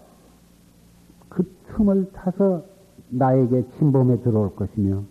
[1.29, 2.64] 그 틈을 타서
[3.11, 5.03] 나에게 침범해 들어올 것이며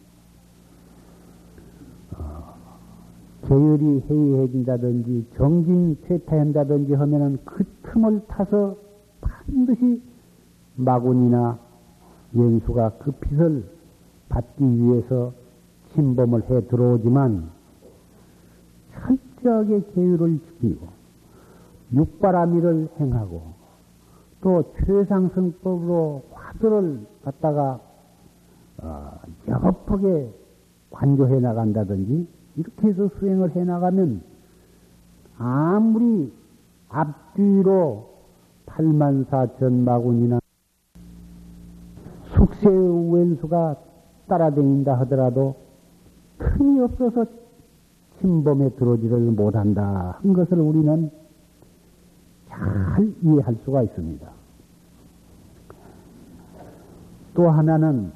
[2.17, 2.55] 어,
[3.47, 8.75] 계율이 해이해진다든지 정진 퇴퇴한다든지 하면은 그 틈을 타서
[9.21, 10.01] 반드시
[10.75, 11.59] 마군이나
[12.35, 13.63] 원수가 그 빛을
[14.29, 15.33] 받기 위해서
[15.93, 17.49] 침범을 해 들어오지만
[18.93, 21.02] 철저하게 계율을 지키고
[21.93, 23.53] 육바라미를 행하고
[24.41, 27.79] 또 최상승법으로 화두를 갖다가
[28.81, 29.11] 어,
[29.47, 30.33] 여겁하게
[30.91, 32.27] 관조해 나간다든지
[32.57, 34.21] 이렇게 해서 수행을 해 나가면
[35.37, 36.31] 아무리
[36.89, 38.09] 앞뒤로
[38.65, 40.39] 8만 4천 마군이나
[42.35, 43.75] 숙세의 왼수가
[44.27, 45.55] 따라다닌다 하더라도
[46.39, 47.25] 틈이 없어서
[48.19, 51.11] 침범에 들어오지를 못한다 한 것을 우리는
[52.53, 54.27] 잘 이해할 수가 있습니다.
[57.33, 58.11] 또 하나는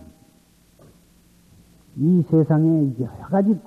[1.95, 3.59] 이 세상에 여러 가지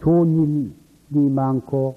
[0.00, 0.72] 좋은
[1.10, 1.96] 일이 많고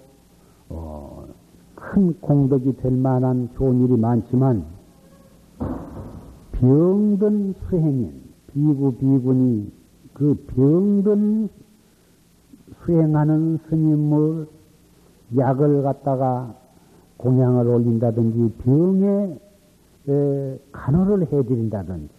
[0.69, 1.25] 어,
[1.73, 4.65] 큰 공덕이 될 만한 좋은 일이 많지만
[6.51, 9.71] 병든 수행인 비구 비군이
[10.13, 11.49] 그 병든
[12.83, 14.47] 수행하는 스님을
[15.35, 16.55] 약을 갖다가
[17.25, 19.39] 공양을 올린다든지 병에
[20.71, 22.13] 간호를 해드린다든지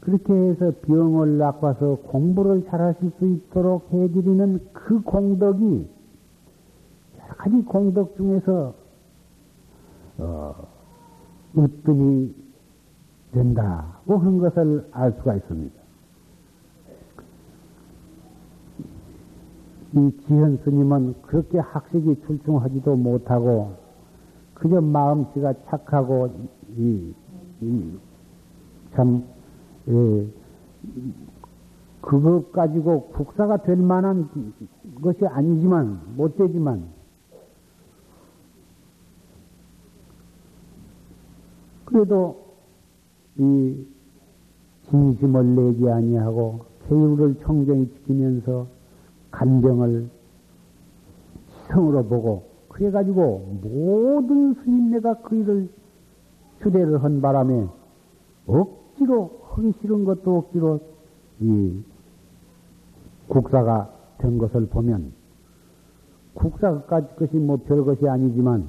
[0.00, 5.86] 그렇게 해서 병을 낚아서 공부를 잘하실 수 있도록 해드리는 그 공덕이
[7.22, 8.74] 여러 가지 공덕 중에서
[10.18, 10.54] 어,
[11.56, 12.34] 으뜸이
[13.32, 15.80] 된다고 하는 것을 알 수가 있습니다.
[19.92, 23.79] 이 지현 스님은 그렇게 학식이 출중하지도 못하고
[24.60, 26.28] 그저 마음씨가 착하고
[26.76, 27.14] 이,
[27.62, 27.98] 이,
[28.94, 29.24] 참
[29.88, 30.26] 예,
[32.02, 34.28] 그것 가지고 국사가 될 만한
[35.02, 36.88] 것이 아니지만 못 되지만
[41.86, 42.44] 그래도
[43.38, 43.86] 이
[44.90, 48.66] 진심을 내지 아니하고 계율을 청정히 지키면서
[49.30, 50.10] 간병을
[51.68, 55.68] 성으로 보고 그래가지고 모든 스님네가 그 일을
[56.62, 57.66] 추대를 한 바람에
[58.46, 60.80] 억지로 하기 싫은 것도 억지로
[61.40, 61.82] 이
[63.28, 65.12] 국사가 된 것을 보면
[66.34, 68.68] 국사까지 것이 뭐 별것이 아니지만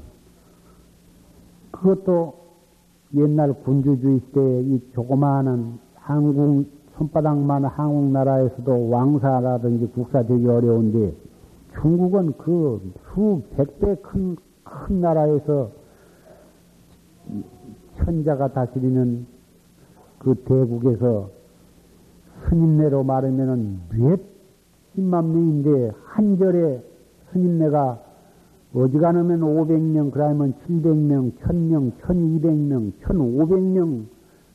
[1.72, 2.36] 그것도
[3.16, 6.66] 옛날 군주주의 시대에 이 조그마한 한국
[6.98, 11.16] 손바닥만 한국 나라에서도 왕사라든지 국사 되기 어려운데
[11.80, 15.72] 중국은 그 수백 배 큰, 큰 나라에서
[17.98, 19.26] 천자가 다스리는
[20.20, 21.30] 그 대국에서
[22.50, 24.20] 스님네로 말하면은 몇
[24.94, 26.84] 십만 명인데 한 절에
[27.32, 28.00] 스님네가
[28.74, 34.06] 어지간하면 500명, 그러면 700명, 1000명, 1200명, 1500명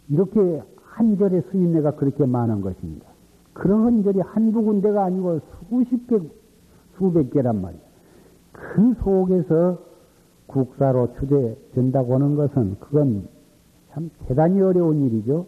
[0.08, 3.06] 이렇게 한 절에 스님네가 그렇게 많은 것입니다.
[3.52, 6.18] 그런 절이 한두 군데가 아니고 수십 개,
[6.96, 7.80] 수백 개란 말이야.
[8.52, 9.78] 그 속에서
[10.46, 13.28] 국사로 추대된다고 하는 것은 그건
[13.92, 15.46] 참 대단히 어려운 일이죠.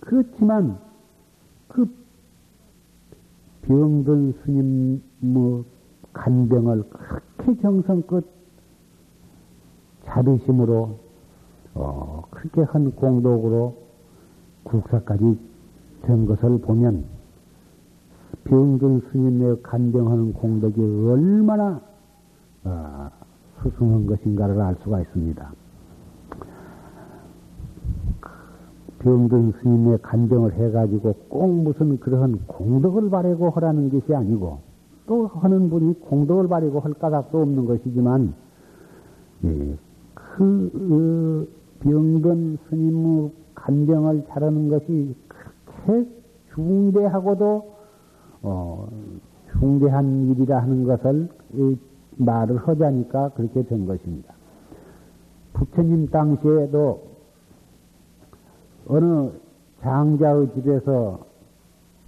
[0.00, 0.78] 그렇지만
[1.68, 1.86] 그
[3.62, 5.64] 병든 스님 뭐
[6.12, 8.24] 간병을 그렇게 정성껏
[10.04, 10.98] 자비심으로
[11.74, 13.76] 어, 그렇게 한 공덕으로
[14.62, 15.38] 국사까지
[16.02, 17.15] 된 것을 보면
[18.46, 21.80] 병든 스님의 간병하는 공덕이 얼마나
[22.64, 23.08] 어,
[23.62, 25.52] 수승한 것인가를 알 수가 있습니다.
[29.00, 34.58] 병든 스님의 간병을 해가지고 꼭 무슨 그러한 공덕을 바라고 하라는 것이 아니고
[35.06, 38.34] 또 하는 분이 공덕을 바라고 할 까닭도 없는 것이지만
[39.44, 39.76] 예,
[40.14, 41.48] 그
[41.80, 46.08] 병든 스님의 간병을 차르는 것이 그렇게
[46.54, 47.75] 중대하고도
[48.42, 48.88] 어,
[49.52, 51.28] 중대한 일이라 하는 것을
[52.16, 54.34] 말을 하자니까 그렇게 된 것입니다.
[55.54, 57.02] 부처님 당시에도
[58.88, 59.30] 어느
[59.80, 61.26] 장자의 집에서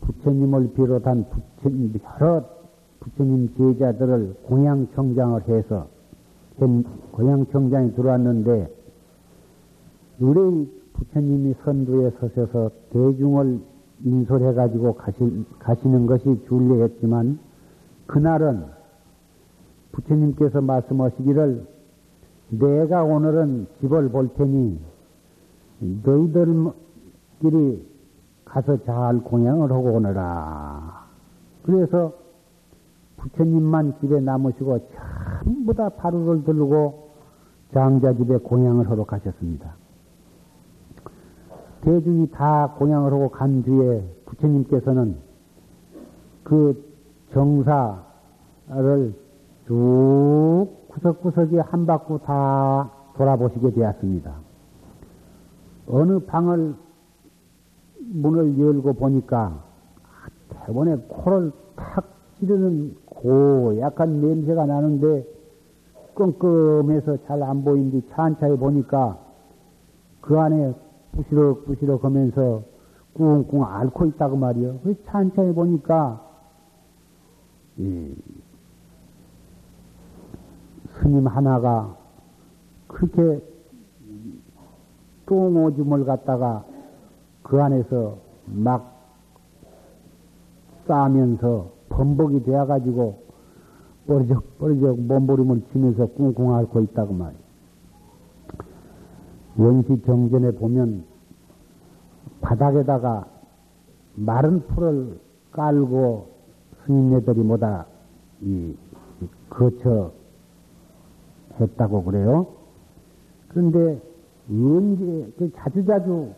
[0.00, 1.26] 부처님을 비롯한
[1.60, 2.44] 부처님, 여러
[3.00, 5.88] 부처님 제자들을 공양청장을 해서
[7.12, 8.68] 공양청장에 들어왔는데
[10.20, 13.60] 우리 부처님이 선두에 서셔서 대중을
[14.05, 17.38] 인솔해가지고 가시, 가시는 것이 줄례였지만
[18.07, 18.64] 그날은
[19.92, 21.66] 부처님께서 말씀하시기를
[22.51, 24.80] 내가 오늘은 집을 볼 테니
[26.05, 27.86] 너희들끼리
[28.44, 31.07] 가서 잘 공양을 하고 오너라.
[31.62, 32.12] 그래서
[33.18, 34.88] 부처님만 집에 남으시고
[35.44, 37.09] 전부 다 바루를 들고
[37.74, 39.74] 장자 집에 공양을 하러 가셨습니다.
[41.82, 45.16] 대중이 다 공양을 하고 간 뒤에 부처님께서는
[46.44, 46.84] 그
[47.32, 49.14] 정사를
[49.66, 54.34] 쭉 구석구석에 한 바퀴 다 돌아보시게 되었습니다.
[55.88, 56.74] 어느 방을
[58.00, 59.62] 문을 열고 보니까
[60.66, 62.04] 대본에 코를 탁
[62.38, 65.26] 찌르는 고약한 냄새가 나는데
[66.14, 69.18] 끔끔해서 잘 안 보이는데 찬차에 보니까
[70.20, 70.74] 그 안에
[71.18, 72.62] 부시럭 부시럭 하면서
[73.14, 74.78] 꿍꿍 앓고 있다고 말이요.
[74.84, 76.24] 그 찬차에 보니까
[77.76, 78.14] 이
[81.00, 81.96] 스님 하나가
[82.86, 83.44] 그렇게
[85.26, 86.64] 똥오줌을 갖다가
[87.42, 88.96] 그 안에서 막
[90.86, 93.22] 싸면서 범벅이 되어가지고
[94.06, 97.47] 뻘적 뻘적 몸부림을 치면서 꿍꿍 앓고 있다고 말이에요.
[99.59, 101.04] 원시 정전에 보면
[102.40, 103.26] 바닥에다가
[104.14, 105.18] 마른 풀을
[105.50, 106.28] 깔고
[106.84, 107.86] 스님네들이 뭐다
[108.42, 108.76] 이
[109.50, 110.12] 거쳐
[111.61, 112.46] 했다고 그래요.
[113.48, 114.00] 그런데
[114.48, 116.30] 언제 그 자주자주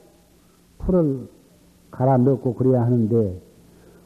[0.79, 1.29] 풀을
[1.91, 3.41] 갈아 넣고 그래야 하는데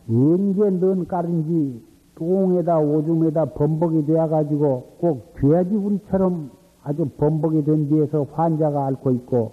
[0.09, 1.83] 언제 넣은 깔은지
[2.17, 6.51] 똥에다 오줌에다 범벅이 되어가지고 꼭 돼야지 우리처럼
[6.85, 9.53] 아주 범벅이 된 뒤에서 환자가 앓고 있고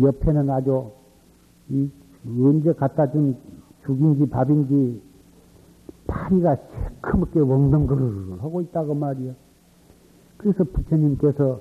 [0.00, 0.90] 옆에는 아주
[1.68, 1.88] 이
[2.26, 3.36] 언제 갖다 준
[3.84, 5.02] 죽인지 밥인지
[6.06, 9.34] 파리가 새크맣게 웡덩그르 하고 있다고 말이요.
[10.38, 11.60] 그래서 부처님께서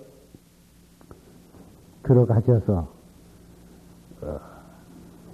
[2.03, 2.87] 들어가셔서
[4.21, 4.39] 어,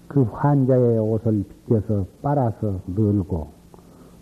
[0.08, 3.48] 그 환자의 옷을 빗겨서 빨아서 늘고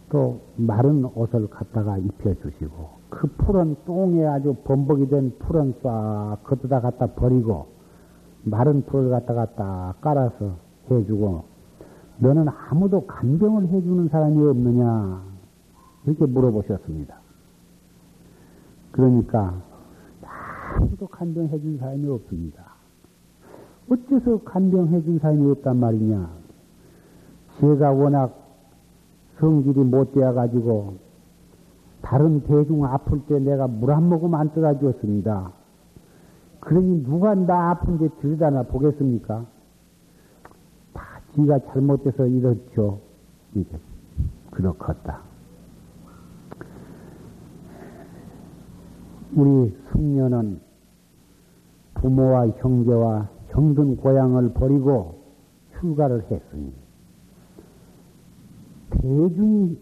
[0.09, 7.07] 또 마른 옷을 갖다가 입혀주시고 그 풀은 똥에 아주 범벅이 된 풀은 싹 걷어다 갖다
[7.07, 7.67] 버리고
[8.43, 10.55] 마른 풀을 갖다가 딱 깔아서
[10.89, 11.43] 해주고
[12.17, 15.23] 너는 아무도 간병을 해주는 사람이 없느냐
[16.05, 17.15] 이렇게 물어보셨습니다.
[18.91, 19.61] 그러니까
[20.75, 22.73] 아무도 간병해 준 사람이 없습니다.
[23.89, 26.29] 어째서 간병해 준 사람이 없단 말이냐?
[27.59, 28.35] 제가 워낙
[29.39, 30.97] 성질이 못 되어 가지고
[32.03, 35.51] 다른 대중 아플 때 내가 물 한 모금 안 떠다 주었습니다.
[36.59, 39.45] 그러니 누가 나 아픈데 들여다나 보겠습니까?
[40.93, 42.99] 다 지가 잘못돼서 이렇죠.
[43.55, 43.77] 이게
[44.51, 45.21] 그렇겠다.
[49.35, 50.59] 우리 숙녀는
[51.95, 55.23] 부모와 형제와 형든 고향을 버리고
[55.79, 56.73] 출가를 했으니
[58.91, 59.79] 대중이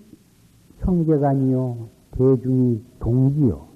[0.80, 3.68] 형제가 아니요 대중이 동지요.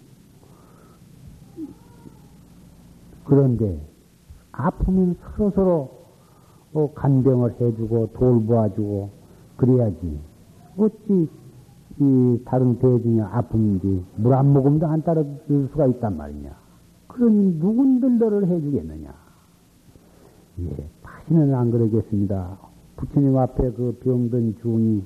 [3.25, 3.79] 그런데
[4.51, 5.91] 아프면 서로서로
[6.73, 9.09] 어, 간병을 해주고 돌보아주고
[9.57, 10.19] 그래야지.
[10.77, 11.29] 어찌
[11.97, 16.51] 이 다른 대중이 아픈지 물 한 모금도 안 따라줄 수가 있단 말이냐.
[17.07, 19.13] 그러니 누군들 너를 해주겠느냐.
[20.59, 22.57] 예, 다시는 안 그러겠습니다.
[22.97, 25.03] 부처님 앞에 그 병든 중이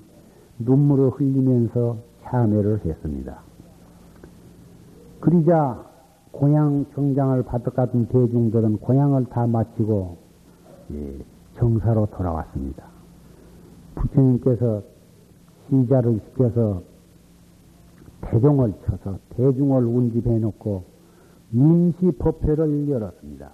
[0.60, 1.98] 눈물을 흘리면서
[2.30, 3.40] 참여를 했습니다.
[5.20, 5.86] 그러자
[6.32, 10.18] 고향 정장을 받을 같은 대중들은 고향을 다 마치고
[10.92, 11.20] 예,
[11.58, 12.86] 정사로 돌아왔습니다.
[13.96, 14.82] 부처님께서
[15.70, 16.82] 시자를 시켜서
[18.22, 20.84] 대종을 쳐서 대중을 운집해 놓고
[21.52, 23.50] 민시 법회를 열었습니다.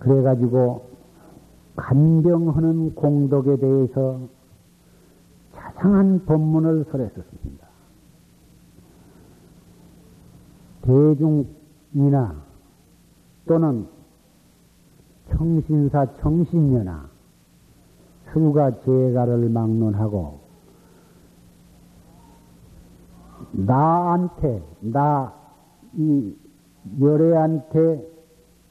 [0.00, 0.87] 그래가지고
[1.78, 4.20] 간병하는 공덕에 대해서
[5.54, 7.66] 자상한 법문을 설했었습니다.
[10.82, 12.42] 대중이나
[13.46, 13.86] 또는
[15.30, 17.08] 청신사 청신녀나
[18.32, 20.40] 술과 재가를 막론하고
[23.52, 25.38] 나한테 나
[25.94, 26.36] 이
[27.00, 28.06] 열애한테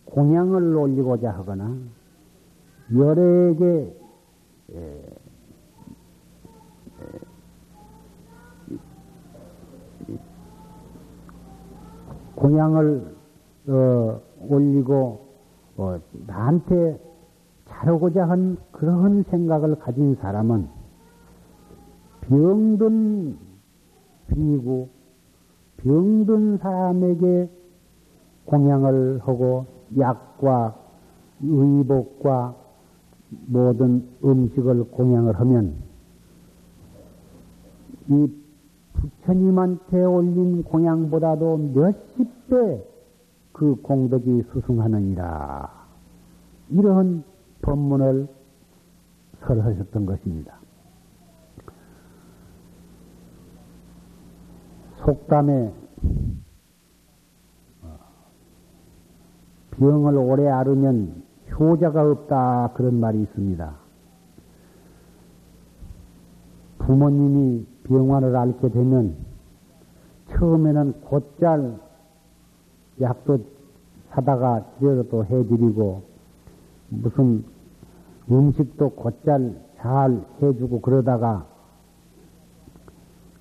[0.05, 1.77] 공양을 올리고자 하거나
[2.93, 3.93] 열애에게
[12.35, 13.15] 공양을
[13.67, 15.19] 어, 올리고
[15.75, 16.99] 어, 나한테
[17.65, 20.69] 잘하고자 한 그런 생각을 가진 사람은
[22.21, 23.37] 병든
[24.27, 24.89] 비고
[25.77, 27.49] 병든 사람에게
[28.45, 29.65] 공양을 하고
[29.97, 30.75] 약과
[31.41, 32.66] 의복과
[33.29, 35.75] 모든 음식을 공양을 하면
[38.09, 38.27] 이
[38.93, 42.97] 부처님한테 올린 공양보다도 몇십 배
[43.57, 45.87] 그 공덕이 수승하느니라.
[46.69, 47.23] 이러한
[47.63, 48.27] 법문을
[49.39, 50.59] 설하셨던 것입니다.
[55.03, 55.73] 속담에
[57.81, 57.99] 어,
[59.71, 61.23] 병을 오래 앓으면
[61.59, 63.73] 효자가 없다 그런 말이 있습니다.
[66.79, 69.15] 부모님이 병환을 앓게 되면
[70.29, 71.79] 처음에는 곧잘
[73.01, 73.39] 약도
[74.09, 76.03] 사다가 들여도 해드리고
[76.89, 77.43] 무슨
[78.29, 81.45] 음식도 곧잘 잘 해주고 그러다가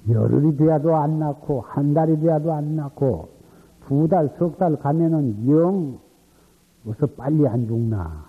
[0.09, 3.31] 열흘이 돼야도 안 낳고 한 달이 돼야도 안 낳고
[3.87, 5.99] 두 달, 석 달 가면은 영
[6.87, 8.25] 어서 빨리 안 죽나.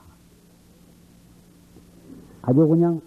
[2.42, 3.02] 아주 그냥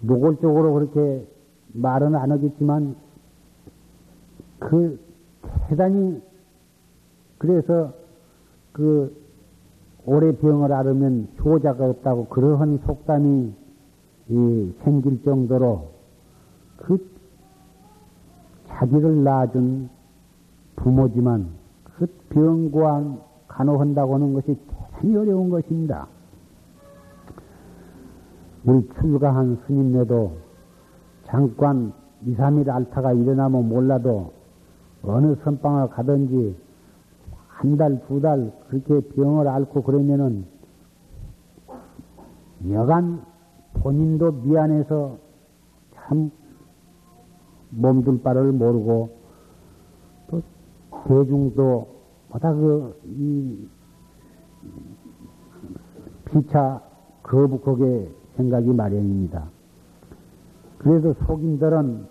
[0.00, 1.26] 노골적으로 그렇게
[1.74, 2.96] 말은 안 하겠지만
[4.58, 4.98] 그
[5.68, 6.22] 대단히
[7.38, 7.92] 그래서
[8.72, 9.14] 그
[10.06, 13.52] 오래 병을 앓으면 효자가 없다고 그러한 속담이
[14.82, 15.90] 생길 정도로
[16.78, 16.98] 그
[18.68, 19.88] 자기를 낳아준
[20.76, 21.63] 부모지만
[22.34, 23.16] 그 병과
[23.46, 24.58] 간호한다고 하는 것이
[24.92, 26.08] 대단히 어려운 것입니다.
[28.64, 30.32] 우리 출가한 스님네도
[31.26, 31.92] 잠깐
[32.24, 34.32] 2, 3일 알타가 일어나면 몰라도
[35.02, 36.56] 어느 선방을 가든지
[37.48, 40.46] 한 달, 두 달 그렇게 병을 앓고 그러면은
[42.70, 43.22] 여간
[43.74, 45.18] 본인도 미안해서
[45.94, 46.30] 참
[47.70, 49.10] 몸둘 바를 모르고
[50.30, 50.42] 또
[51.06, 51.93] 대중도
[52.34, 53.68] 보다 그, 이,
[56.24, 56.82] 피차
[57.22, 59.48] 거북하게 생각이 마련입니다.
[60.78, 62.08] 그래도 속인들은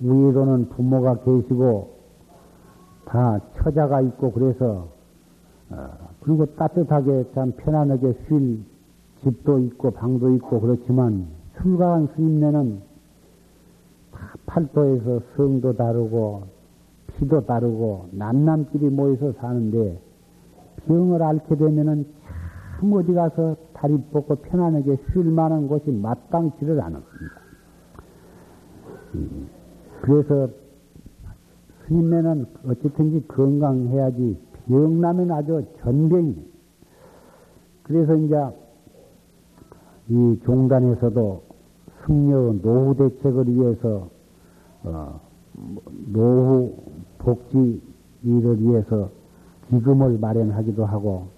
[0.00, 1.96] 위로는 부모가 계시고
[3.04, 4.88] 다 처자가 있고 그래서
[5.70, 5.88] 어,
[6.20, 8.64] 그리고 따뜻하게 참 편안하게 쉴
[9.22, 12.82] 집도 있고 방도 있고 그렇지만 출가한 스님네는
[14.46, 16.57] 팔도에서 성도 다르고
[17.18, 20.00] 피도 다르고 난남끼리 모여서 사는데
[20.86, 22.06] 병을 앓게 되면은
[22.78, 27.40] 참 어디 가서 다리 뻗고 편안하게 쉴 만한 곳이 마땅치를 않았습니다.
[29.14, 29.48] 음,
[30.02, 30.48] 그래서
[31.86, 36.36] 스님네는 어쨌든지 건강해야지 병나면 아주 전병이.
[37.82, 38.36] 그래서 이제
[40.08, 41.42] 이 종단에서도
[42.06, 44.08] 승려 노후 대책을 위해서
[44.84, 45.20] 어,
[46.12, 46.74] 노후
[47.18, 47.80] 복지
[48.22, 49.10] 일을 위해서
[49.68, 51.28] 기금을 마련하기도 하고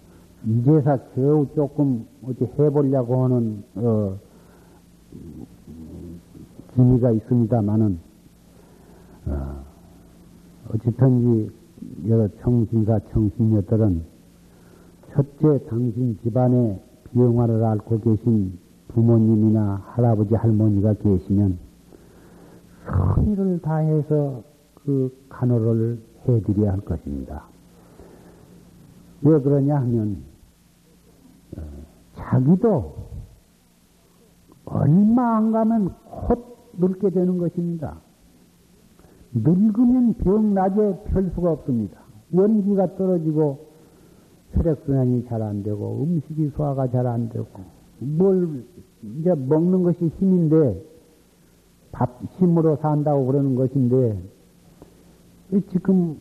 [0.47, 4.17] 이제사 겨우 조금 어찌 해보려고 하는 어,
[6.75, 7.99] 기미가 있습니다만은
[9.27, 9.65] 어,
[10.73, 11.51] 어쨌든지
[12.09, 14.03] 여러 청신사 청신녀들은
[15.13, 18.59] 첫째 당신 집안에 비영화를 앓고 계신
[18.89, 21.59] 부모님이나 할아버지 할머니가 계시면
[23.15, 24.43] 성의를 다해서
[24.91, 27.45] 그 간호를 해드려야 할 것입니다.
[29.23, 30.25] 왜 그러냐 하면
[31.57, 31.61] 어,
[32.17, 32.97] 자기도
[34.65, 37.99] 얼마 안 가면 곧 늙게 되는 것입니다.
[39.33, 42.01] 늙으면 병나게 펼 수가 없습니다.
[42.35, 43.67] 연기가 떨어지고
[44.55, 47.47] 혈액순환이 잘 안 되고 음식이 소화가 잘 안 되고
[48.01, 48.65] 뭘
[49.03, 50.85] 이제 먹는 것이 힘인데
[51.93, 54.40] 밥 힘으로 산다고 그러는 것인데
[55.71, 56.21] 지금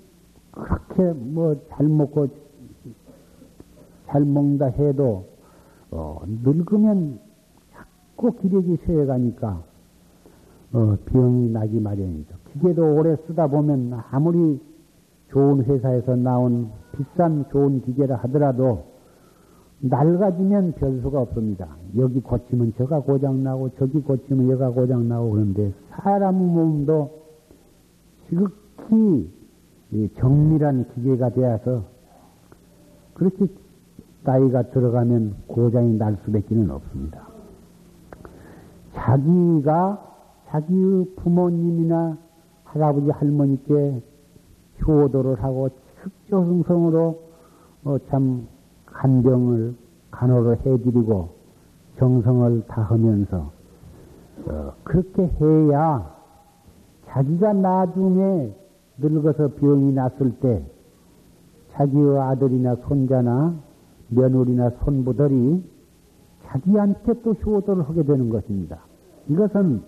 [0.52, 2.28] 그렇게 뭐 잘 먹고
[4.08, 5.26] 잘 먹는다 해도
[5.92, 7.20] 어, 늙으면
[7.74, 9.64] 자꾸 기력이 쇠해가니까
[10.74, 12.36] 어, 병이 나기 마련이죠.
[12.54, 14.60] 기계도 오래 쓰다 보면 아무리
[15.30, 18.86] 좋은 회사에서 나온 비싼 좋은 기계라 하더라도
[19.82, 21.68] 낡아지면 별수가 없습니다.
[21.98, 27.12] 여기 고치면 저가 고장나고 저기 고치면 여가 고장나고 그런데 사람 몸도
[28.28, 28.59] 지극
[28.90, 31.84] 히 정밀한 기계가 되어서
[33.14, 33.48] 그렇게
[34.24, 37.28] 나이가 들어가면 고장이 날 수밖에는 없습니다.
[38.94, 40.06] 자기가
[40.48, 42.18] 자기의 부모님이나
[42.64, 44.02] 할아버지 할머니께
[44.86, 47.20] 효도를 하고 흑조승성으로
[47.86, 48.48] 어, 참
[48.86, 49.76] 간병을
[50.12, 51.30] 간호를 해드리고
[51.98, 53.52] 정성을 다하면서
[54.48, 56.16] 어, 그렇게 해야
[57.08, 58.54] 자기가 나중에
[59.02, 60.64] 늙어서 병이 났을 때
[61.72, 63.56] 자기의 아들이나 손자나
[64.10, 65.64] 며느리나 손부들이
[66.46, 68.80] 자기한테 또 효도를 하게 되는 것입니다.
[69.28, 69.84] 이것은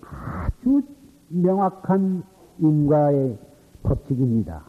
[0.00, 0.82] 아주
[1.28, 2.24] 명확한
[2.58, 3.38] 인과의
[3.82, 4.64] 법칙입니다.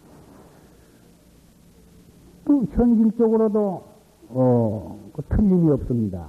[2.46, 3.84] 또 현실적으로도
[4.30, 6.28] 어, 그 틀림이 없습니다.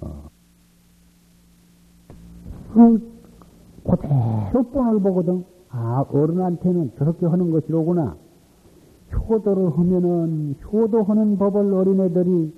[0.00, 0.28] 어,
[2.72, 3.10] 그
[3.84, 5.44] 그대로 뻔을 보거든.
[5.72, 8.16] 아 어른한테는 저렇게 하는 것이로구나.
[9.12, 12.52] 효도를 하면은 효도하는 법을 어린애들이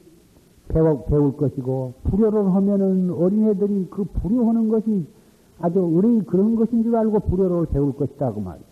[0.69, 5.07] 배워, 배울 것이고 불효를 하면은 어린애들이 그 불효하는 것이
[5.61, 8.65] 아주 우리 그런 것인 줄 알고 불효를 배울 것이다 그 말이야.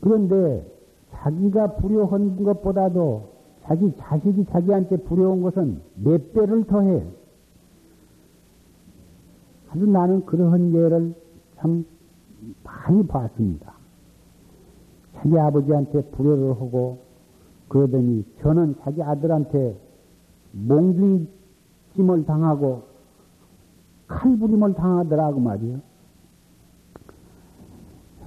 [0.00, 0.66] 그런데
[1.12, 3.30] 자기가 불효한 것보다도
[3.64, 7.04] 자기 자식이 자기한테 불효한 것은 몇 배를 더해.
[9.70, 11.14] 아주 나는 그러한 예를
[11.58, 11.84] 참
[12.64, 13.72] 많이 봤습니다.
[15.16, 16.98] 자기 아버지한테 불효를 하고
[17.68, 19.78] 그러더니 저는 자기 아들한테
[20.52, 22.82] 몽둥이찜을 당하고
[24.08, 25.78] 칼부림을 당하더라고 말이요.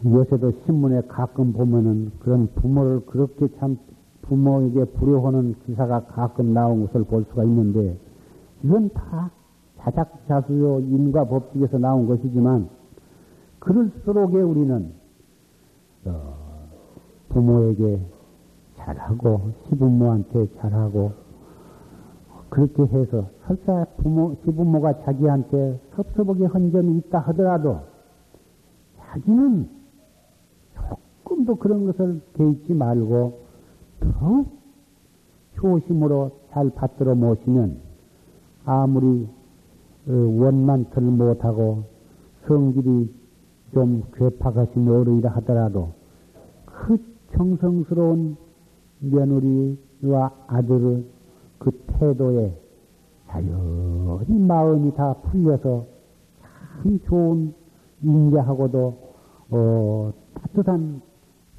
[0.06, 3.78] 요새도 신문에 가끔 보면은 그런 부모를 그렇게 참
[4.24, 7.98] 부모에게 불효하는 기사가 가끔 나온 것을 볼 수가 있는데
[8.64, 9.32] 이건 다
[9.80, 12.70] 자작자수요 인과 법칙에서 나온 것이지만
[13.64, 14.92] 그럴수록에 우리는
[16.06, 16.34] 어,
[17.30, 18.00] 부모에게
[18.76, 21.14] 잘하고 시부모한테 잘하고
[22.50, 27.80] 그렇게 해서 설사 부모 시부모가 자기한테 섭섭하게 한 점이 있다 하더라도
[29.00, 29.70] 자기는
[31.24, 33.40] 조금도 그런 것을 개의치 말고
[34.02, 34.46] 더
[35.62, 37.78] 효심으로 잘 받들어 모시면
[38.66, 39.30] 아무리
[40.10, 41.86] 어, 원만틀 못하고
[42.46, 43.23] 성질이
[43.74, 45.94] 좀 괴팍하신 어른이라 하더라도
[46.66, 46.98] 그
[47.34, 48.38] 정성스러운
[49.00, 51.06] 며느리와 아들의
[51.58, 52.56] 그 태도에
[53.28, 55.86] 자연히 마음이 다 풀려서
[56.84, 57.54] 참 좋은
[58.04, 58.98] 인자하고도
[59.50, 61.02] 어, 따뜻한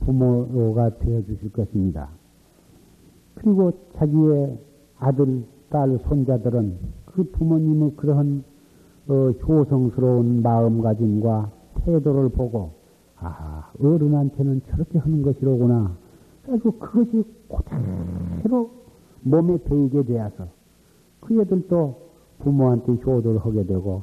[0.01, 2.09] 부모가 되어 주실 것입니다.
[3.35, 4.59] 그리고 자기의
[4.99, 8.45] 아들, 딸, 손자들은 그 부모님의 그러한
[9.09, 11.51] 어, 효성스러운 마음가짐과
[11.85, 12.73] 태도를 보고
[13.17, 15.97] 아 어른한테는 저렇게 하는 것이로구나.
[16.45, 18.71] 그래서 그것이 그대로
[19.23, 20.49] 몸에 배이게 되어서
[21.21, 22.05] 그 애들도
[22.41, 24.03] 부모한테 효도를 하게 되고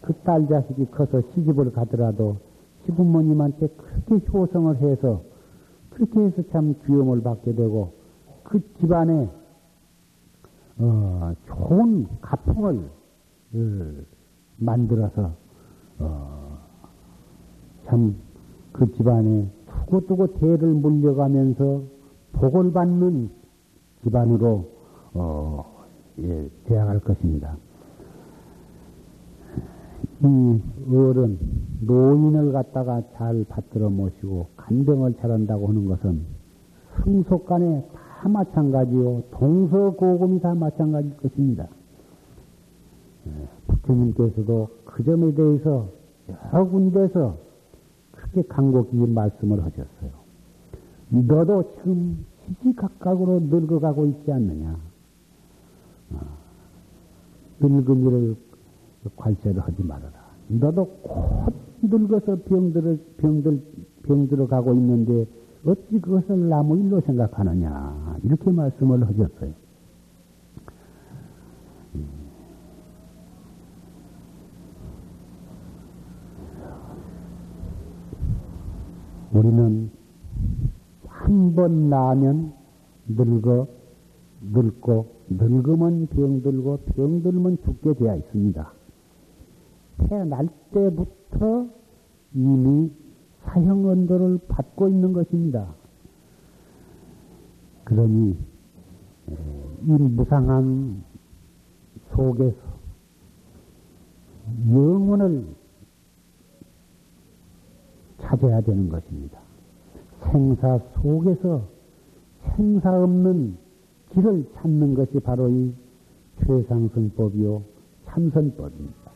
[0.00, 2.36] 그 딸 자식이 커서 시집을 가더라도
[2.84, 5.22] 시부모님한테 그렇게 효성을 해서
[5.90, 7.92] 그렇게 해서 참 귀염을 받게 되고
[8.42, 9.28] 그 집안에
[10.78, 12.90] 어, 좋은 가풍을
[13.54, 13.92] 어,
[14.56, 15.32] 만들어서
[15.98, 16.39] 어,
[17.90, 18.30] 참
[18.72, 19.46] 그 집안에
[19.86, 21.82] 두고두고 대를 물려가면서
[22.32, 23.30] 복을 받는
[24.02, 24.68] 집안으로
[25.14, 25.64] 어,
[26.18, 27.56] 예, 되어갈 것입니다.
[30.22, 30.60] 이
[30.94, 31.38] 어른,
[31.80, 36.22] 노인을 갖다가 잘 받들어 모시고 간병을 잘한다고 하는 것은
[37.02, 39.24] 승속간에 다 마찬가지요.
[39.32, 41.68] 동서고금이 다 마찬가지일 것입니다.
[43.26, 43.30] 예,
[43.66, 45.88] 부처님께서도 그 점에 대해서
[46.52, 47.49] 여러 군데서
[48.32, 50.10] 그렇게 간곡히 말씀을 하셨어요.
[51.08, 54.76] 너도 지금 시시각각으로 늙어가고 있지 않느냐.
[56.12, 56.18] 어,
[57.60, 58.36] 늙은이를
[59.16, 60.12] 관세를 하지 말아라.
[60.48, 63.62] 너도 곧 늙어서 병들을, 병들,
[64.02, 65.26] 병들어 가고 있는데
[65.64, 68.18] 어찌 그것을 나무 일로 생각하느냐.
[68.22, 69.52] 이렇게 말씀을 하셨어요.
[79.32, 79.90] 우리는
[81.06, 82.52] 한 번 나면
[83.06, 83.66] 늙어,
[84.52, 88.72] 늙고, 늙으면 병들고, 병들면 죽게 되어 있습니다.
[89.98, 91.66] 태어날 때부터
[92.34, 92.90] 이미
[93.44, 95.74] 사형 언도를 받고 있는 것입니다.
[97.84, 98.36] 그러니
[99.28, 101.02] 이 무상한
[102.14, 102.58] 속에서
[104.68, 105.44] 영혼을
[108.22, 109.38] 찾아야 되는 것입니다.
[110.30, 111.62] 생사 속에서
[112.56, 113.56] 생사 없는
[114.12, 115.72] 길을 찾는 것이 바로 이
[116.44, 117.62] 최상승법이요
[118.06, 119.10] 참선법입니다.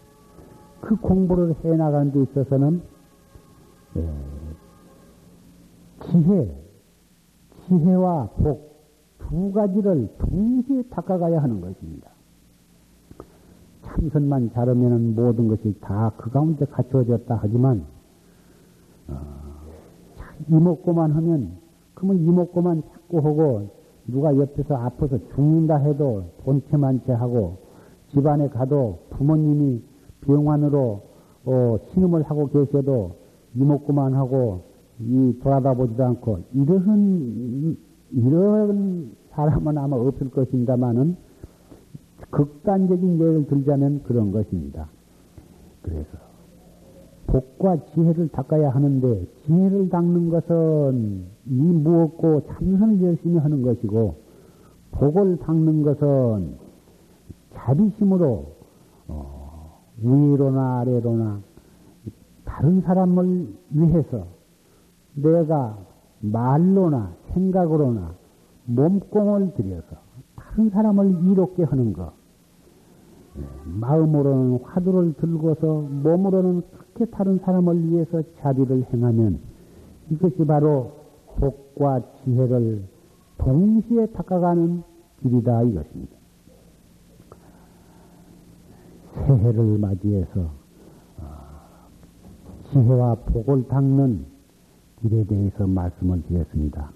[0.80, 2.82] 그 공부를 해 나가는 데 있어서는
[3.96, 4.10] 예,
[6.04, 6.54] 지혜,
[7.66, 8.74] 지혜와 복
[9.28, 12.10] 두 가지를 동시에 닦아가야 하는 것입니다.
[13.82, 17.93] 참선만 잘하면 모든 것이 다 그 가운데 갖추어졌다 하지만 어,
[20.48, 21.58] 이목구만 하면
[21.94, 23.68] 그러면 이목구만 자꾸 하고
[24.06, 27.58] 누가 옆에서 아파서 죽는다 해도 본체만 채 하고
[28.12, 29.82] 집안에 가도 부모님이
[30.22, 31.02] 병환으로
[31.46, 33.16] 어, 신음을 하고 계셔도
[33.54, 34.62] 이목구만 하고
[35.00, 37.76] 이 돌아다 보지도 않고 이런
[38.10, 41.16] 이런 사람은 아마 없을 것입니다만은
[42.30, 44.88] 극단적인 예를 들자면 그런 것입니다.
[45.82, 46.23] 그래서
[47.34, 54.14] 복과 지혜를 닦아야 하는데 지혜를 닦는 것은 이 무엇고 참선을 열심히 하는 것이고
[54.92, 56.54] 복을 닦는 것은
[57.54, 58.46] 자비심으로
[59.08, 61.40] 어, 위로나 아래로나
[62.44, 64.26] 다른 사람을 위해서
[65.14, 65.76] 내가
[66.20, 68.14] 말로나 생각으로나
[68.66, 69.96] 몸공을 들여서
[70.36, 72.12] 다른 사람을 이롭게 하는 것.
[73.36, 76.62] 예, 마음으로는 화두를 들고서 몸으로는
[76.94, 79.40] 그렇게 다른 사람을 위해서 자비를 행하면
[80.10, 80.92] 이것이 바로
[81.36, 82.84] 복과 지혜를
[83.38, 84.82] 동시에 닦아가는
[85.20, 86.16] 길이다 이것입니다.
[89.14, 90.50] 새해를 맞이해서
[91.18, 91.24] 어,
[92.70, 94.24] 지혜와 복을 닦는
[95.00, 96.92] 길에 대해서 말씀을 드렸습니다.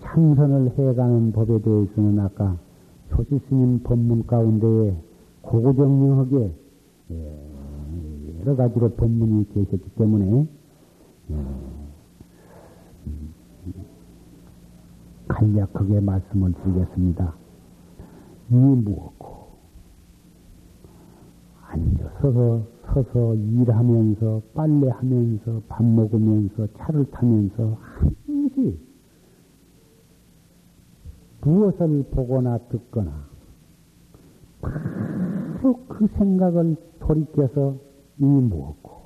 [0.00, 2.56] 창선을 해가는 법에 대해서는 아까
[3.10, 4.96] 조지스님 법문 가운데에
[5.42, 6.54] 고고정명하게
[7.10, 7.51] 예,
[8.42, 10.48] 여러 가지로 법문이 계셨기 때문에
[11.30, 11.36] 예,
[15.28, 17.34] 간략하게 말씀을 드리겠습니다.
[18.50, 19.32] 이 무엇고
[21.68, 28.78] 앉아서 서서 일하면서 빨래하면서 밥 먹으면서 차를 타면서 한시
[31.42, 33.24] 무엇을 보거나 듣거나
[34.60, 37.91] 바로 그 생각을 돌이켜서
[38.22, 39.02] 이 무엇고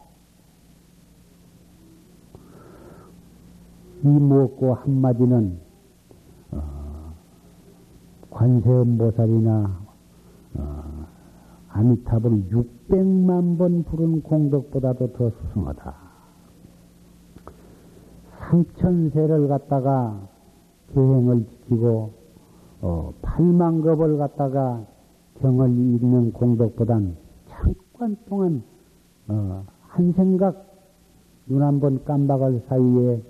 [4.05, 5.59] 이 무엇고 한마디는
[6.53, 7.15] 어,
[8.31, 9.81] 관세음보살이나
[10.59, 11.07] 어,
[11.71, 15.95] 아미타불 600만 번 부른 공덕보다도 더 수승하다.
[18.39, 20.29] 삼천세를 갖다가
[20.93, 22.13] 계행을 지키고
[22.83, 24.85] 어, 8만 겁을 갖다가
[25.41, 27.17] 경을 읽는 공덕보단
[27.49, 28.63] 잠깐 동안
[29.29, 30.67] 어, 한 생각
[31.47, 33.23] 눈 한 번 깜박할 사이에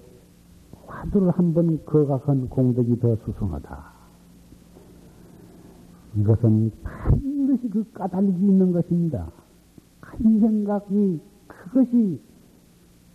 [0.86, 3.96] 화두를 한 번 거각한 공덕이 더 수승하다.
[6.16, 9.30] 이것은 반드시 그 까닭이 있는 것입니다.
[10.00, 12.20] 한 생각이 그것이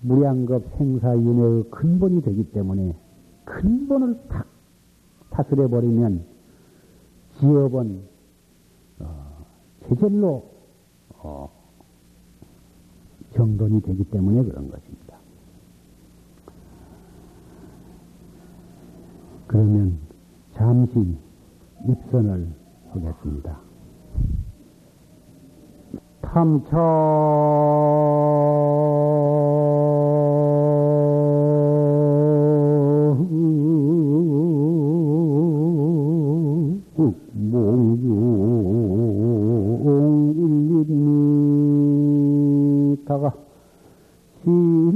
[0.02, 2.96] 무량겁 생사윤회의 근본이 되기 때문에
[3.46, 4.46] 근본을 탁
[5.32, 6.26] 다스려 버리면
[7.40, 8.02] 지업은
[9.00, 9.46] 어,
[9.88, 10.44] 제절로
[11.24, 11.50] 어,
[13.36, 15.18] 정돈이 되기 때문에 그런 것입니다.
[19.48, 19.98] 그러면
[20.54, 21.18] 잠시
[21.88, 22.48] 입선을
[22.92, 23.60] 하겠습니다.
[26.22, 26.78] 탐차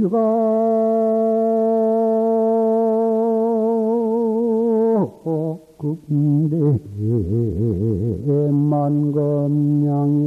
[0.06, 0.18] 실가
[5.78, 6.54] 극대
[8.52, 10.25] 만검량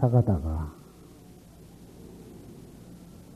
[0.00, 0.72] 탐착하다가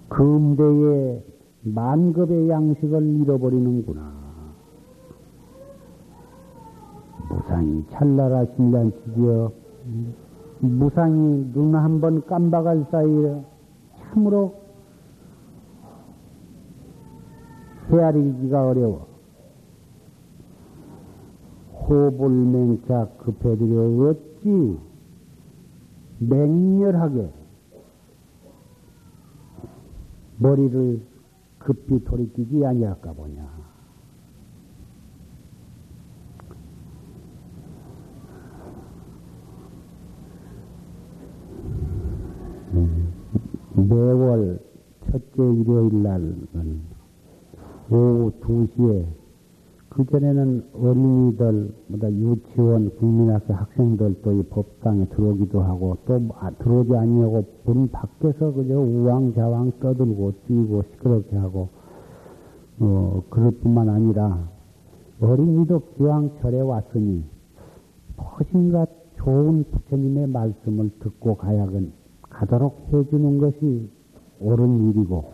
[0.08, 1.22] 금대에
[1.62, 4.20] 만급의 양식을 잃어버리는구나.
[7.28, 9.52] 무상이 찰나라 신란치지어
[10.60, 13.44] 무상이 눈 한 번 깜박할 사이에
[13.98, 14.54] 참으로
[17.90, 19.06] 헤아리기가 어려워.
[21.88, 24.78] 호불맹자 급해들여 어찌
[26.20, 27.32] 맹렬하게
[30.38, 31.02] 머리를
[31.58, 33.48] 급히 돌이키지 아니할까 보냐.
[43.74, 44.60] 매월
[45.06, 46.46] 첫째 일요일 날은
[47.90, 49.19] 오후 2시에
[49.90, 51.74] 그전에는 어린이들,
[52.12, 59.72] 유치원, 국민학교 학생들도 이 법당에 들어오기도 하고, 또 아, 들어오지 아니하고, 문 밖에서 그저 우왕좌왕
[59.80, 61.68] 떠들고, 뛰고, 시끄럽게 하고,
[62.78, 64.48] 어, 그럴 뿐만 아니라,
[65.20, 67.24] 어린이도 기왕 절에 왔으니,
[68.16, 68.86] 무엇인가
[69.16, 73.90] 좋은 부처님의 말씀을 듣고 가야건, 가도록 해주는 것이
[74.38, 75.32] 옳은 일이고,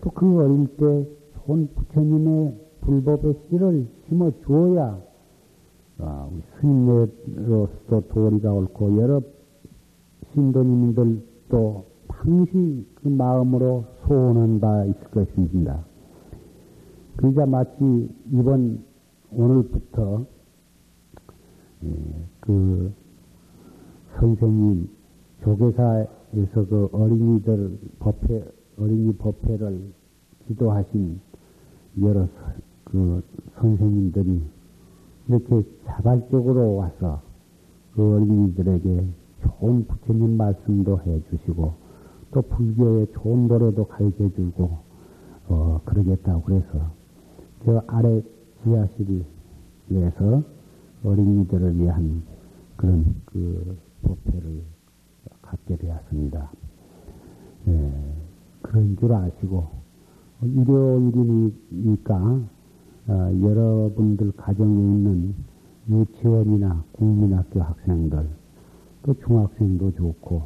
[0.00, 1.06] 또 그 어릴 때
[1.46, 5.00] 좋은 부처님의 불법의 씨를 심어 주어야
[5.98, 6.28] 아,
[6.60, 9.20] 스님으로서 도리가 옳고 여러
[10.32, 15.84] 신도님들도 항시 그 마음으로 소원한 바 있을 것입니다.
[17.16, 18.84] 그러자 마치 이번
[19.32, 20.24] 오늘부터
[21.84, 21.90] 예,
[22.40, 22.92] 그
[24.18, 24.88] 선생님
[25.42, 28.44] 조계사에서 그 어린이들 법회
[28.78, 29.92] 어린이 법회를
[30.46, 31.20] 기도하신
[32.00, 32.28] 여러
[32.90, 33.22] 그
[33.56, 34.42] 선생님들이
[35.28, 37.20] 이렇게 자발적으로 와서
[37.94, 39.06] 그 어린이들에게
[39.42, 41.74] 좋은 부처님 말씀도 해 주시고
[42.30, 44.78] 또 불교의 좋은 노래도 가르쳐 주고
[45.48, 46.90] 어 그러겠다고 그래서
[47.64, 48.22] 저 아래
[48.62, 50.42] 지하실에서
[51.04, 52.22] 어린이들을 위한
[52.76, 54.62] 그런 그 법회를
[55.42, 56.50] 갖게 되었습니다.
[57.68, 57.92] 예,
[58.62, 59.66] 그런 줄 아시고
[60.42, 62.40] 일요일이니까
[63.08, 65.34] 어, 여러분들 가정에 있는
[65.88, 68.28] 유치원이나 국민학교 학생들,
[69.02, 70.42] 또 중학생도 좋고,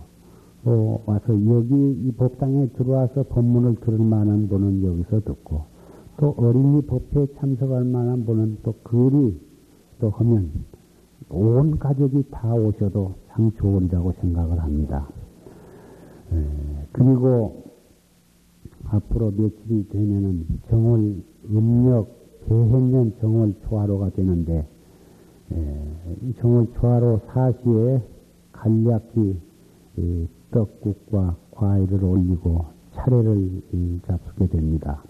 [0.64, 5.64] 어, 와서 여기 이 법당에 들어와서 법문을 들을 만한 분은 여기서 듣고,
[6.18, 9.40] 또 어린이 법회에 참석할 만한 분은 또 글이
[9.98, 10.52] 또 하면
[11.30, 15.08] 온 가족이 다 오셔도 참 좋으리라고 생각을 합니다.
[16.32, 16.44] 에,
[16.92, 17.64] 그리고
[18.84, 21.16] 앞으로 며칠이 되면은 정월
[21.50, 24.66] 음력 개행년 정월 초하루가 되는데
[25.52, 28.02] 에, 정월 초하루 사시에
[28.52, 29.36] 간략히
[29.96, 32.64] 이, 떡국과 과일을 올리고
[32.94, 35.02] 차례를 이, 잡수게 됩니다.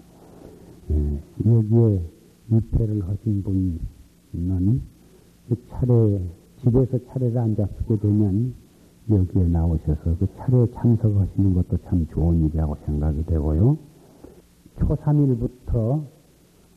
[0.91, 2.01] 에, 여기에
[2.51, 4.81] 입회를 하신 분은
[5.49, 6.21] 그 차례
[6.61, 8.53] 집에서 차례를 안 잡수게 되면
[9.09, 13.77] 여기에 나오셔서 그 차례에 참석하시는 것도 참 좋은 일이라고 생각이 되고요.
[14.79, 16.03] 초 3일부터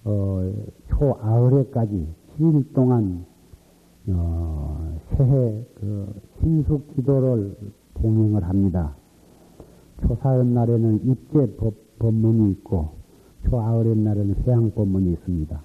[0.08, 0.52] 어,
[0.88, 2.06] 초 아흘에까지
[2.38, 3.26] 7일 동안
[4.08, 7.56] 어, 새해 그 신숙 기도를
[7.94, 8.94] 봉행을 합니다.
[10.06, 12.90] 초사흘 날에는 입제 법, 법문이 있고
[13.48, 15.60] 초아흘의 날에는 회양 법문이 있습니다.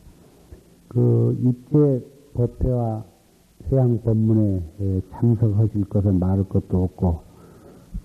[0.88, 3.06] 그 입제 법회와
[3.72, 7.20] 회양 법문에 참석하실 것은 말할 것도 없고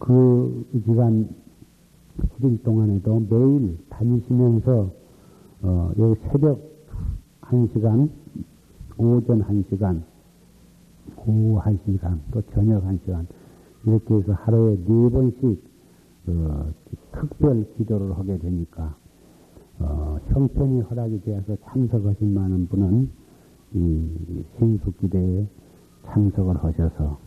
[0.01, 1.31] 그 기간
[2.19, 5.06] 7일 동안에도 매일 다니시면서
[5.63, 6.61] 어, 여기 새벽
[7.41, 8.11] 1시간,
[8.99, 10.03] 오전 1시간,
[11.27, 13.27] 오후 1시간, 또 저녁 1시간,
[13.85, 15.65] 이렇게 해서 하루에 네 번씩,
[16.29, 16.73] 어,
[17.13, 18.95] 특별 기도를 하게 되니까,
[19.79, 23.11] 어, 형편이 허락이 되어서 참석하신 많은 분은
[23.75, 25.47] 이 신수기대에
[26.07, 27.19] 참석을 하셔서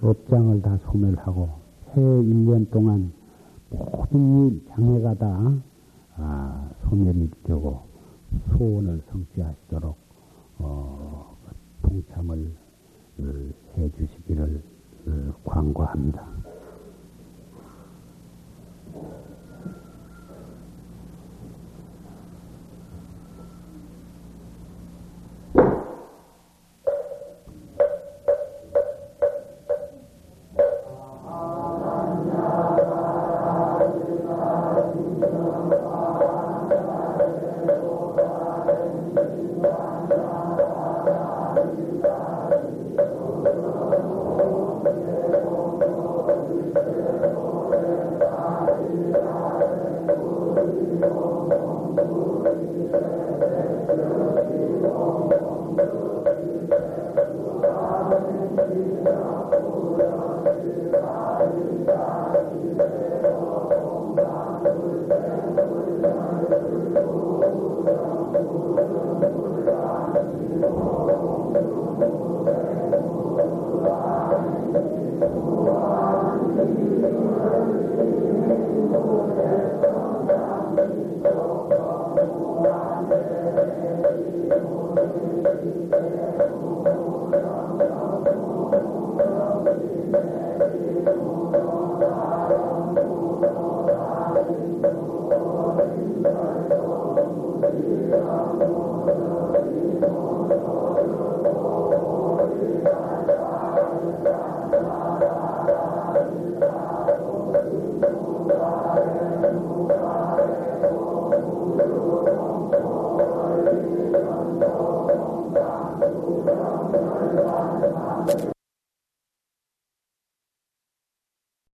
[0.00, 1.48] 업장을 다 소멸하고
[1.94, 3.12] 새 1년 동안
[3.70, 5.54] 모든 일, 장애가 다,
[6.18, 7.86] 아, 소멸이 되고
[8.52, 9.96] 소원을 성취하시도록
[10.58, 11.36] 어,
[11.82, 12.54] 동참을
[13.18, 13.22] 어,
[13.76, 14.62] 해 주시기를
[15.08, 16.26] 어, 광고합니다.